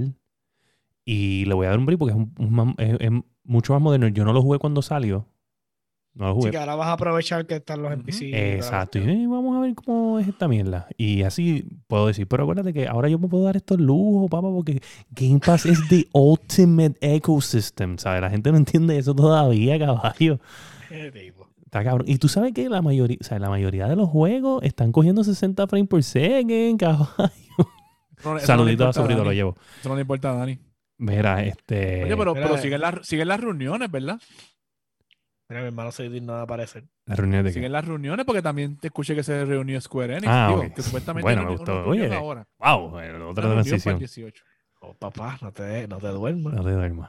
[1.04, 3.10] y le voy a dar un break porque es, un- es- es
[3.44, 4.08] mucho más moderno.
[4.08, 5.26] Yo no lo jugué cuando salió.
[6.14, 6.50] No lo Así jugué.
[6.50, 7.90] que ahora vas a aprovechar que están los.
[7.92, 8.30] NPC.
[8.30, 8.98] la Exacto.
[8.98, 10.86] Y eh, vamos a ver cómo es esta mierda.
[10.98, 12.26] Y así puedo decir.
[12.28, 15.80] Pero acuérdate que ahora yo me puedo dar estos lujos, papá, porque Game Pass es
[15.88, 17.96] the ultimate ecosystem.
[17.96, 18.20] ¿Sabes?
[18.20, 20.38] La gente no entiende eso todavía, caballo.
[21.14, 21.48] Tipo.
[21.72, 22.06] Está cabrón.
[22.06, 25.24] Y tú sabes que la mayoría, o sea, la mayoría de los juegos están cogiendo
[25.24, 27.08] 60 frames por second, caballo.
[28.22, 29.56] No, eso no Saludito a sobrino, lo llevo.
[29.80, 30.58] Eso no le importa a Dani.
[30.98, 32.04] Mira, este.
[32.04, 32.62] Oye, pero, Mira, pero eh.
[32.62, 34.20] siguen, las, siguen las reuniones, ¿verdad?
[35.48, 36.84] Mira, mi hermano se digno de aparecer.
[37.06, 37.54] La reunión de qué?
[37.54, 40.28] Siguen las reuniones porque también te escuché que se reunió Square Enix.
[40.28, 41.86] Ah, digo, que supuestamente Bueno, me gustó.
[41.86, 42.46] Oye, ahora.
[42.58, 43.98] Wow, Una otra transición.
[43.98, 44.44] 18.
[44.82, 46.52] Oh, papá, no te, no te duermas.
[46.52, 47.08] No te duermas.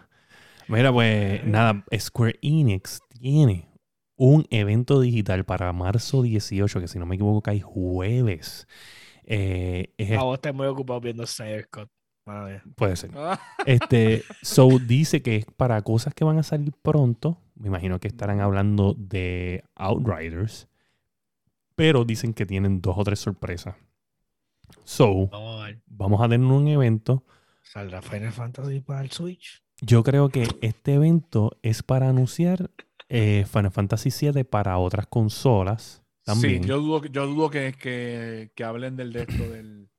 [0.69, 3.72] Mira, pues nada, Square Enix tiene
[4.25, 8.67] un evento digital para marzo 18, que si no me equivoco cae jueves.
[9.25, 11.89] Eh, es- A vos estás muy ocupado viendo Snyder Cut.
[12.25, 12.73] Madre mía.
[12.77, 13.11] puede ser.
[13.15, 17.37] Ah, Este, so dice que es para cosas que van a salir pronto.
[17.55, 20.69] Me imagino que estarán hablando de Outriders.
[21.75, 23.75] Pero dicen que tienen dos o tres sorpresas.
[24.85, 27.23] So, Vamos a vamos a tener un evento
[27.61, 29.61] ¿Saldrá Final Fantasy para el Switch?
[29.81, 32.69] Yo creo que este evento es para anunciar
[33.09, 36.63] eh, Final Fantasy VII para otras consolas también.
[36.63, 39.89] Sí, yo dudo, que- yo dudo que, que, que hablen del de esto del,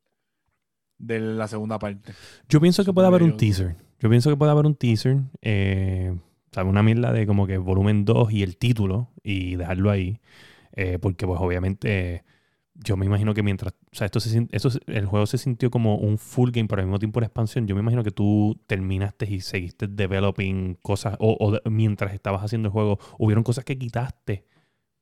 [0.98, 2.12] de la segunda parte.
[2.48, 3.76] Yo pienso que puede haber un yo- teaser.
[4.00, 5.18] Yo pienso que puede haber un teaser.
[5.42, 6.14] Eh,
[6.52, 6.68] ¿sabe?
[6.68, 10.20] Una mierda de como que volumen 2 y el título y dejarlo ahí.
[10.72, 12.24] Eh, porque pues obviamente
[12.74, 15.96] yo me imagino que mientras, o sea, esto se, se- el juego se sintió como
[15.96, 17.66] un full game, pero al mismo tiempo una expansión.
[17.66, 22.68] Yo me imagino que tú terminaste y seguiste developing cosas, o, o mientras estabas haciendo
[22.68, 24.44] el juego, hubieron cosas que quitaste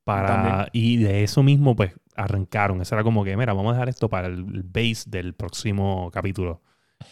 [0.04, 0.56] para, También.
[0.72, 2.80] y de eso mismo pues arrancaron.
[2.82, 6.62] Eso era como que, mira, vamos a dejar esto para el base del próximo capítulo.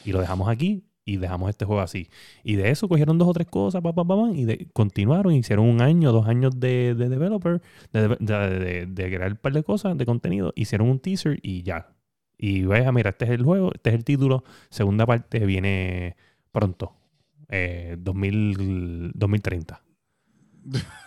[0.05, 2.09] Y lo dejamos aquí y dejamos este juego así.
[2.45, 5.33] Y de eso cogieron dos o tres cosas, pa, pa, pa, pa, y de- continuaron,
[5.33, 7.61] hicieron un año, dos años de, de developer,
[7.93, 11.63] de, de- de- de crear un par de cosas, de contenido, hicieron un teaser y
[11.63, 11.89] ya.
[12.39, 16.17] Y vaya, mira, este es el juego, este es el título, segunda parte viene
[16.53, 16.93] pronto,
[17.49, 19.83] eh, 2000 2030.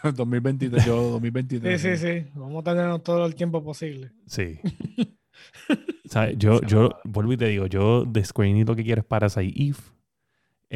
[0.04, 1.80] 2023, yo 2023.
[1.82, 2.26] Sí, sí, sí.
[2.36, 4.12] Vamos a tenernos todo el tiempo posible.
[4.26, 4.60] Sí.
[6.06, 6.38] ¿Sabes?
[6.38, 9.54] Yo, yo vuelvo y te digo, yo de Square Enix lo que quiero es Parasite
[9.62, 9.78] Eve.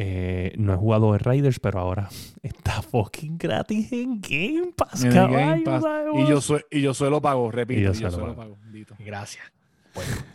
[0.00, 2.08] Eh, no he jugado de Raiders, pero ahora
[2.42, 5.82] está fucking gratis en Game Pass, En el caballo, Game Pass.
[5.82, 6.12] ¿sabes?
[6.14, 7.80] Y yo, sue- y yo suelo pago, repito.
[7.80, 8.52] Y yo Y yo suelo suelo pago.
[8.54, 8.62] pago.
[8.64, 8.94] bendito.
[9.00, 9.44] Gracias.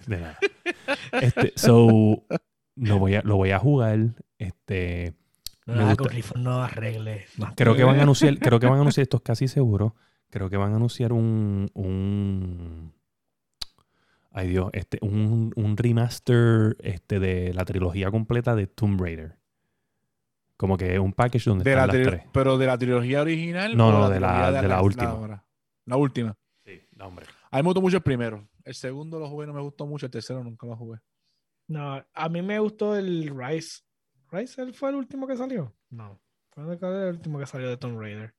[0.07, 0.37] De nada.
[1.21, 2.23] Este, so,
[2.75, 3.99] lo voy a, lo voy a jugar.
[4.37, 5.13] Este,
[5.65, 6.09] No, nada con
[6.43, 7.25] no arregle.
[7.37, 9.95] más creo que van a anunciar, creo que van a anunciar, esto es casi seguro.
[10.29, 12.91] Creo que van a anunciar un, un
[14.33, 19.37] ay Dios, este, un, un remaster este, de la trilogía completa de Tomb Raider.
[20.57, 22.23] Como que un package donde De la están las tri- tres.
[22.33, 23.75] pero de la trilogía original.
[23.75, 25.43] No, o no, de la- de la última.
[25.85, 26.37] La última.
[26.65, 27.25] Sí, no, hombre.
[27.51, 28.47] A mí me gustó mucho el primero.
[28.63, 30.05] El segundo lo jugué, no me gustó mucho.
[30.05, 30.99] El tercero nunca lo jugué.
[31.67, 33.81] No, a mí me gustó el Rise.
[34.31, 35.73] ¿Rise él fue el último que salió?
[35.89, 36.19] No.
[36.49, 38.33] ¿Cuándo cuál es el último que salió de Tomb Raider?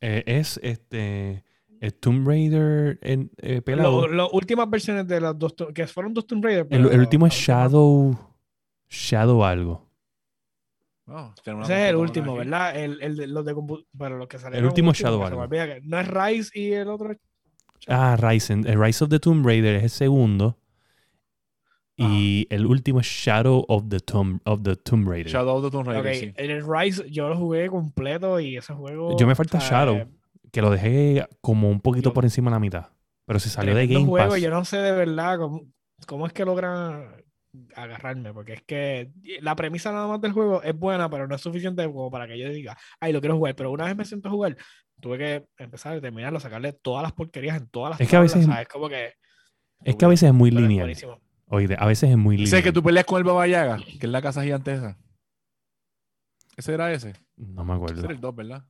[0.00, 1.42] Eh, es este.
[1.80, 4.08] El Tomb Raider en, eh, pelado.
[4.08, 6.66] Las últimas versiones de las dos, que fueron dos Tomb Raider.
[6.70, 8.16] el, el último es Shadow.
[8.88, 9.88] Shadow algo.
[11.06, 12.38] Oh, Ese es el último, aquí.
[12.40, 12.76] ¿verdad?
[12.76, 13.54] El, el los de
[13.98, 14.68] pero los que salieron.
[14.68, 15.46] último últimos, Shadow algo.
[15.84, 17.16] No es Rise y el otro.
[17.86, 20.58] Ah, Rise, el Rise of the Tomb Raider es el segundo.
[22.00, 25.32] Y el último es Shadow of the Tomb, of the Tomb Raider.
[25.32, 26.32] Shadow of the Tomb Raider, Ok, sí.
[26.36, 29.16] el Rise yo lo jugué completo y ese juego.
[29.18, 30.06] Yo me falta o sea, Shadow.
[30.52, 32.86] Que lo dejé como un poquito Yo- por encima de la mitad.
[33.26, 34.40] Pero si salió de Game juego, Pass.
[34.40, 35.62] Yo no sé de verdad cómo,
[36.06, 37.22] cómo es que logran
[37.74, 41.40] agarrarme, porque es que la premisa nada más del juego es buena, pero no es
[41.40, 43.54] suficiente como para que yo diga, ay, lo quiero jugar.
[43.54, 44.56] Pero una vez me siento a jugar,
[45.00, 48.20] tuve que empezar a terminarlo, sacarle todas las porquerías en todas las Es que a
[48.20, 48.68] veces- ¿sabes?
[48.68, 49.12] Como que.
[49.84, 50.80] Es que a veces es muy es lineal.
[50.86, 51.20] buenísimo.
[51.46, 52.50] Oye, a veces es muy lineal.
[52.50, 54.98] Dice que tú peleas con el Baba Yaga, que es la casa gigante esa.
[56.56, 57.14] Ese era ese.
[57.36, 58.04] No me Ese acuerdo.
[58.04, 58.64] era el 2, ¿verdad?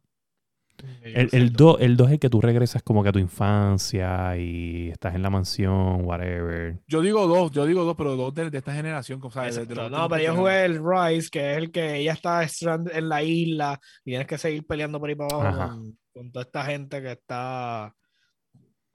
[1.03, 4.91] El, el 2 el dos es que tú regresas como que a tu infancia y
[4.91, 6.79] estás en la mansión, whatever.
[6.87, 9.20] Yo digo dos, yo digo dos, pero dos de, de esta generación.
[9.22, 9.74] O sea, de- de Exacto.
[9.83, 12.47] los No, pero yo jugué el Rise, que es el que ella está
[12.93, 16.45] en la isla y tienes que seguir peleando por ahí para abajo con, con toda
[16.45, 17.95] esta gente que está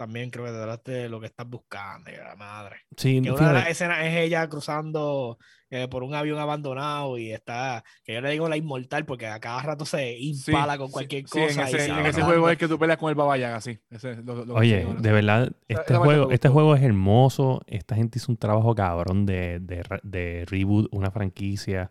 [0.04, 2.78] también creo que detrás de lo que estás buscando, y la madre.
[2.97, 5.38] Sí, Que una de las escenas es ella cruzando
[5.70, 9.39] eh, por un avión abandonado y está, que yo le digo la inmortal porque a
[9.39, 11.54] cada rato se Sí, impala con sí, cualquier sí, cosa.
[11.54, 13.62] en y ese, se en ese juego es que tú peleas con el Baba Yaga,
[13.62, 13.80] sí.
[13.89, 17.62] Ese es lo- lo oye, sí, de verdad, este juego, este juego es hermoso.
[17.68, 21.89] Esta gente hizo un trabajo cabrón de, de, de reboot, una franquicia.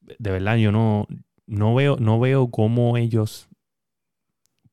[0.00, 1.06] De verdad, yo no,
[1.46, 3.48] no veo, no veo cómo ellos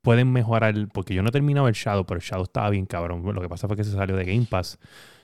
[0.01, 3.23] pueden mejorar, porque yo no he terminado el Shadow, pero el Shadow estaba bien cabrón.
[3.33, 4.79] Lo que pasa fue que se salió de Game Pass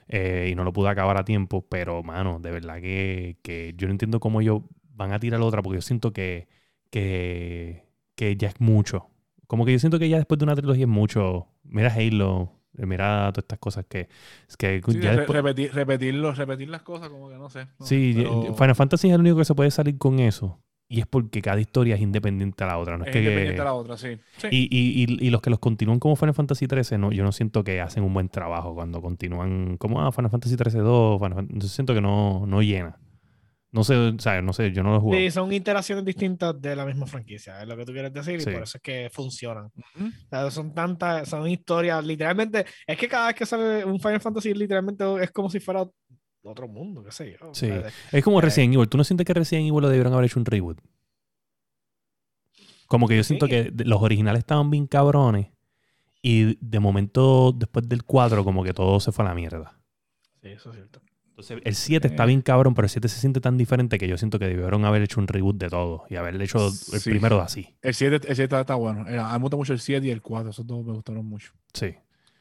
[0.08, 3.88] eh, y no lo pude acabar a tiempo, pero mano, de verdad que, que yo
[3.88, 4.62] no entiendo cómo ellos
[4.94, 6.48] van a tirar otra, porque yo siento que,
[6.90, 7.84] que,
[8.16, 9.10] que ya es mucho.
[9.48, 11.48] Como que yo siento que ya después de una trilogía es mucho.
[11.64, 14.10] Mira Halo, eh, mira todas estas cosas que,
[14.48, 17.66] es que Sí, ya re- después- repetir, repetirlo, repetir las cosas, como que no sé.
[17.80, 20.60] no, Sí, pero Final Fantasy es el único que se puede salir con eso.
[20.90, 22.98] Y es porque cada historia es independiente a la otra.
[22.98, 24.18] No es, es que, independiente a la otra, sí.
[24.38, 24.48] Sí.
[24.52, 27.32] y, y, y, y los que los continúan como Final Fantasy 13, no, yo no
[27.34, 31.36] siento que hacen un buen trabajo cuando continúan como ah, Final Fantasy 13 2, Final
[31.36, 32.98] Fan- yo siento que no, no llena.
[33.70, 35.18] No sé, o sea, no sé, yo no lo juego.
[35.20, 38.50] Sí, son interacciones distintas de la misma franquicia, es lo que tú quieres decir, Sí.
[38.50, 39.66] y por eso es que funcionan.
[39.66, 40.08] Ujú.
[40.08, 44.22] O sea, son tantas, son historias, literalmente, es que cada vez que sale un Final
[44.22, 45.86] Fantasy, literalmente es como si fuera
[46.48, 47.54] otro mundo, qué sé yo.
[47.54, 47.70] Sí.
[48.12, 48.42] Es como.
[48.42, 48.88] Resident Evil.
[48.90, 50.80] ¿Tú no sientes que Resident Evil lo debieron haber hecho un reboot?
[52.88, 53.52] Como que yo siento Sí.
[53.52, 55.48] que de- los originales estaban bien cabrones
[56.22, 59.78] y de momento, después del 4, como que todo se fue a la mierda.
[60.42, 61.02] Sí, eso es cierto.
[61.30, 62.28] Entonces, el 7 está Eh.
[62.28, 65.04] bien cabrón, pero el 7 se siente tan diferente que yo siento que debieron haber
[65.04, 67.10] hecho un reboot de todo y haberle hecho el Sí.
[67.12, 67.76] primero así.
[67.82, 69.02] El 7, el 7 está, bueno.
[69.02, 70.50] A mí me gusta mucho el 7 y el 4.
[70.50, 71.52] Esos dos me gustaron mucho.
[71.74, 71.94] Sí.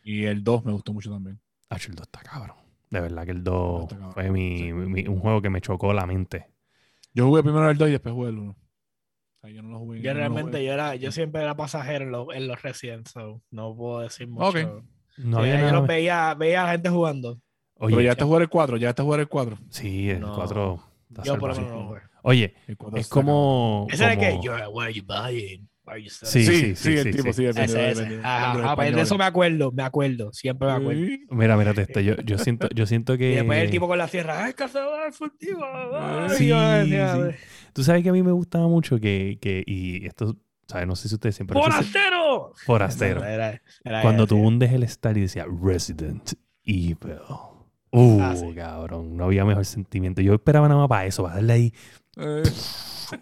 [0.02, 1.38] Y el 2 me gustó mucho también.
[1.68, 2.56] Ah, el 2 está cabrón.
[2.96, 4.72] De verdad que el 2 Está cabrón, fue mi, sí.
[4.72, 6.46] mi- un juego que me chocó la mente.
[7.12, 8.50] Yo jugué primero el 2 y después jugué el 1.
[8.52, 8.56] O
[9.40, 10.00] sea, yo no lo jugué.
[10.00, 10.64] Yo no lo realmente, jugué.
[10.66, 14.28] yo era, yo siempre era pasajero en los, en los Resident, so no puedo decir
[14.28, 14.46] mucho.
[14.48, 14.56] Ok.
[15.18, 17.38] No había yo los veía, veía a la gente jugando.
[17.78, 19.58] Oye, Pero ya te jugar el 4, ya te jugar el 4.
[19.70, 20.34] sí, el No.
[20.34, 22.00] 4 está Yo por lo menos no lo jugué.
[22.22, 23.86] Oye, El 4 es está como.
[23.90, 25.68] Ese era el que, como- "You're- what are you buying?
[25.86, 27.32] Sí, selling?" Sí, sí, sí, sí, el sí, tipo, sí.
[27.34, 28.00] sí, depende, Ese, ese.
[28.02, 30.74] depende, Ajá, depende de los ah, pues de eso me acuerdo, me acuerdo, siempre me
[30.74, 31.00] acuerdo.
[31.30, 32.00] Mira, mírate esto.
[32.00, 33.32] Yo, yo siento, yo siento que.
[33.32, 35.64] Y después el tipo con la sierra, ¡ay, cazador furtivo!
[35.94, 36.50] ay", Sí.
[37.72, 39.38] Tú sabes que a mí me gustaba mucho que.
[39.40, 40.86] que y esto, ¿sabes?
[40.86, 41.58] No sé si ustedes siempre.
[41.60, 42.52] ¡Forastero!
[42.64, 43.24] Forastero.
[43.24, 46.32] Era- era Cuando tú hundes el star y decía Resident
[46.64, 46.96] Evil.
[47.92, 48.52] Uh, Ah, sí.
[48.54, 49.16] cabrón.
[49.16, 50.20] No había mejor sentimiento.
[50.20, 51.74] Yo esperaba nada más para eso, para darle ahí
[52.18, 52.42] Eh,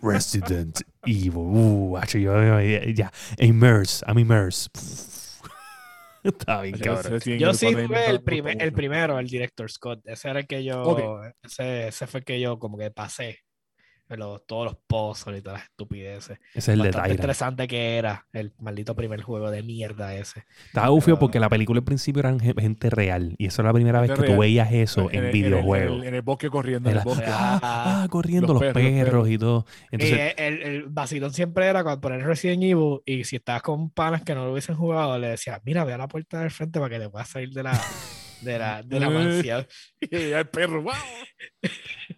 [0.03, 1.37] Resident Evil.
[1.37, 3.13] Uh, macho, yo ya, ya.
[3.39, 4.05] Immerse.
[4.07, 4.69] I'm immerse.
[6.25, 7.21] Estaba bien, cabrón.
[7.39, 10.01] Yo sí gusta el, primer, el primero, el Director Scott.
[10.07, 11.21] Ese era el que yo.
[11.43, 13.44] Ese, ese fue el que yo como que pasé.
[14.09, 16.39] Los- todos los pozos y todas las estupideces.
[16.51, 17.21] Ese es el de Bastante Tyrant.
[17.21, 20.45] interesante que era el maldito primer juego de mierda ese.
[20.67, 23.35] Estaba ufio Pero- porque la película al principio eran ge- gente real.
[23.39, 24.39] Y eso era la primera vez que tú real.
[24.39, 26.03] veías eso en, el- videojuegos.
[26.03, 26.91] el- en el bosque corriendo.
[26.91, 27.25] En el bosque.
[27.27, 29.29] ah, ah, corriendo los, Los perros, perros, los perros.
[29.31, 29.67] y todo.
[29.91, 33.91] Y Entonces, el, el vacilón siempre era cuando poner Resident Evil y si estabas con
[33.91, 36.79] panas que no lo hubiesen jugado, le decías, mira, ve a la puerta del frente
[36.79, 37.81] para que te puedas salir de la,
[38.43, 39.67] de la, de la mansión.
[40.01, 40.93] Y el perro, wow.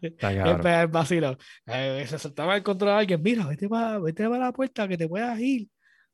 [0.02, 0.30] Está
[0.82, 1.36] el vacilo.
[1.66, 4.96] Eh, se soltaba el control a alguien, mira, vete para vete pa la puerta que
[4.96, 5.68] te puedas ir.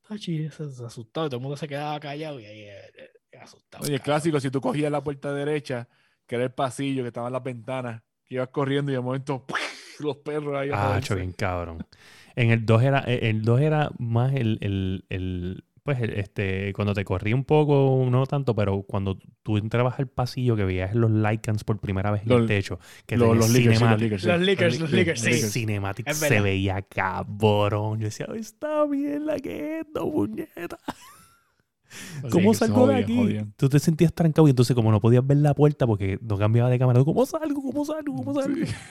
[0.07, 2.77] Tachi, se, se asustó y todo el mundo se quedaba callado y ahí eh,
[3.33, 3.85] eh, asustado.
[3.85, 5.89] Oye, el clásico, si tú cogías la puerta derecha,
[6.27, 9.47] que era el pasillo, que estaban las ventanas, que ibas corriendo y de momento
[10.01, 10.71] los perros ahí.
[10.73, 11.87] Ah, bien cabrón.
[12.35, 16.95] En el 2 era, el 2 era más el, el, el- pues el- este, cuando
[16.95, 21.11] te corrí un poco, no tanto, pero cuando tú entrabas al pasillo que veías los
[21.11, 24.23] Lycans por primera vez en el techo, que Los, los lickers, sí, los lickers.
[24.23, 24.29] sí.
[24.29, 25.33] Los lickers, los sí.
[25.51, 27.99] cinematic Es se veía cabrón.
[28.01, 30.79] Yo decía, está bien la que es esto, puñeta.
[32.31, 33.17] ¿Cómo salgo de aquí?
[33.17, 33.53] jodían.
[33.57, 36.71] Tú te sentías trancado y entonces como no podías ver la puerta porque no cambiaba
[36.71, 37.61] de cámara, ¿cómo salgo?
[37.63, 38.15] ¿Cómo salgo?
[38.17, 38.67] ¿Cómo salgo?
[38.67, 38.73] Sí.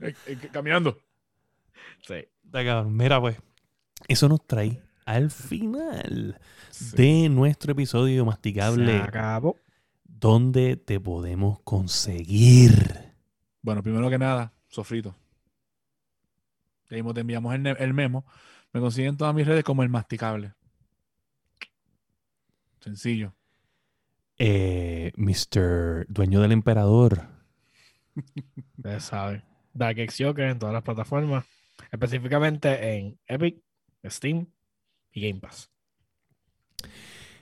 [0.00, 0.98] Eh, eh, caminando.
[2.00, 2.16] Sí.
[2.88, 3.36] Mira, pues,
[4.08, 6.38] eso nos trae al final
[6.70, 6.96] Sí.
[6.96, 9.56] de nuestro episodio Se masticable acabó.
[10.04, 13.12] donde te podemos conseguir.
[13.62, 15.14] Bueno, primero que nada, sofrito.
[16.88, 18.24] Te enviamos el, memo.
[18.72, 20.52] Me consiguen todas mis redes como el masticable.
[22.80, 23.32] Sencillo.
[24.38, 26.06] Eh, Mr.
[26.08, 27.28] Dueño del Emperador.
[28.76, 29.42] Ustedes saben.
[29.72, 31.46] Dark X Joker en todas las plataformas.
[31.90, 33.62] Específicamente en Epic,
[34.04, 34.46] Steam
[35.12, 35.70] y Game Pass.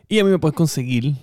[0.09, 1.15] Y a mí me puedes conseguir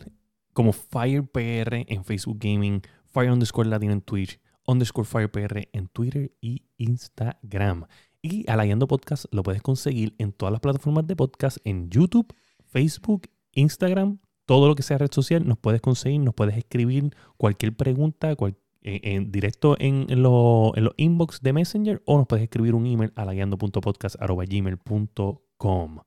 [0.53, 6.63] como FirePR en Facebook Gaming, Fire underscore Latino en Twitch, underscore FirePR en Twitter y
[6.77, 7.85] Instagram.
[8.21, 12.33] Y Alayando Podcast lo puedes conseguir en todas las plataformas de podcast, en YouTube,
[12.65, 17.75] Facebook, Instagram, todo lo que sea red social, nos puedes conseguir, nos puedes escribir cualquier
[17.75, 22.73] pregunta cual- en, directo en, en los los inbox de Messenger o nos puedes escribir
[22.73, 25.99] un email a laguiando.podcast.gmail.com.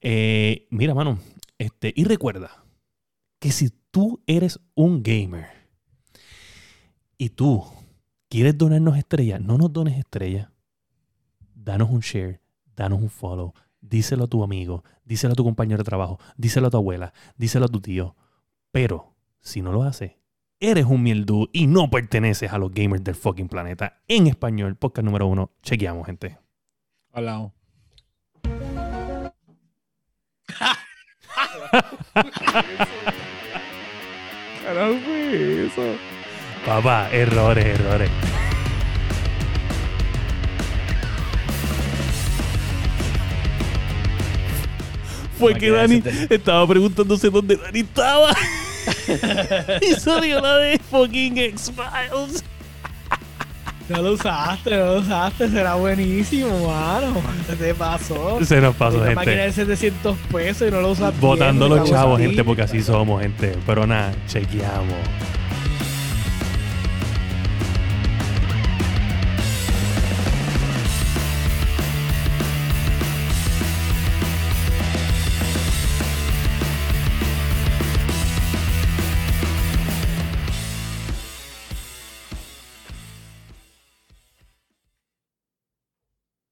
[0.00, 1.18] Eh, mira, mano,
[1.58, 2.64] este, y recuerda
[3.38, 5.46] que si tú eres un gamer
[7.16, 7.64] y tú
[8.28, 10.48] quieres donarnos estrellas, no nos dones estrellas.
[11.54, 12.40] Danos un share,
[12.76, 16.70] danos un follow, díselo a tu amigo, díselo a tu compañero de trabajo, díselo a
[16.70, 18.16] tu abuela, díselo a tu tío.
[18.70, 20.12] Pero si no lo haces,
[20.60, 24.00] eres un mieldú y no perteneces a los gamers del fucking planeta.
[24.08, 25.52] En español, podcast número uno.
[25.62, 26.38] Chequeamos, gente.
[27.12, 27.57] Hablamos.
[34.64, 35.82] Carajo, fue eso.
[36.66, 38.10] Papá, errores, errores.
[45.38, 48.34] Fue que Dani estaba preguntándose dónde Dani estaba.
[49.82, 52.44] y salió la de fucking X-Files.
[53.88, 55.48] No lo usaste, no lo usaste.
[55.48, 57.14] Será buenísimo, mano.
[57.48, 58.38] ¿Qué te pasó?
[58.44, 59.64] Se nos pasó, Una máquina gente.
[59.64, 62.44] de 700 pesos y no lo usas bien, Botando no los lo chavos, gente, bien.
[62.46, 63.56] porque así somos, gente.
[63.66, 64.94] Pero nada, chequeamos.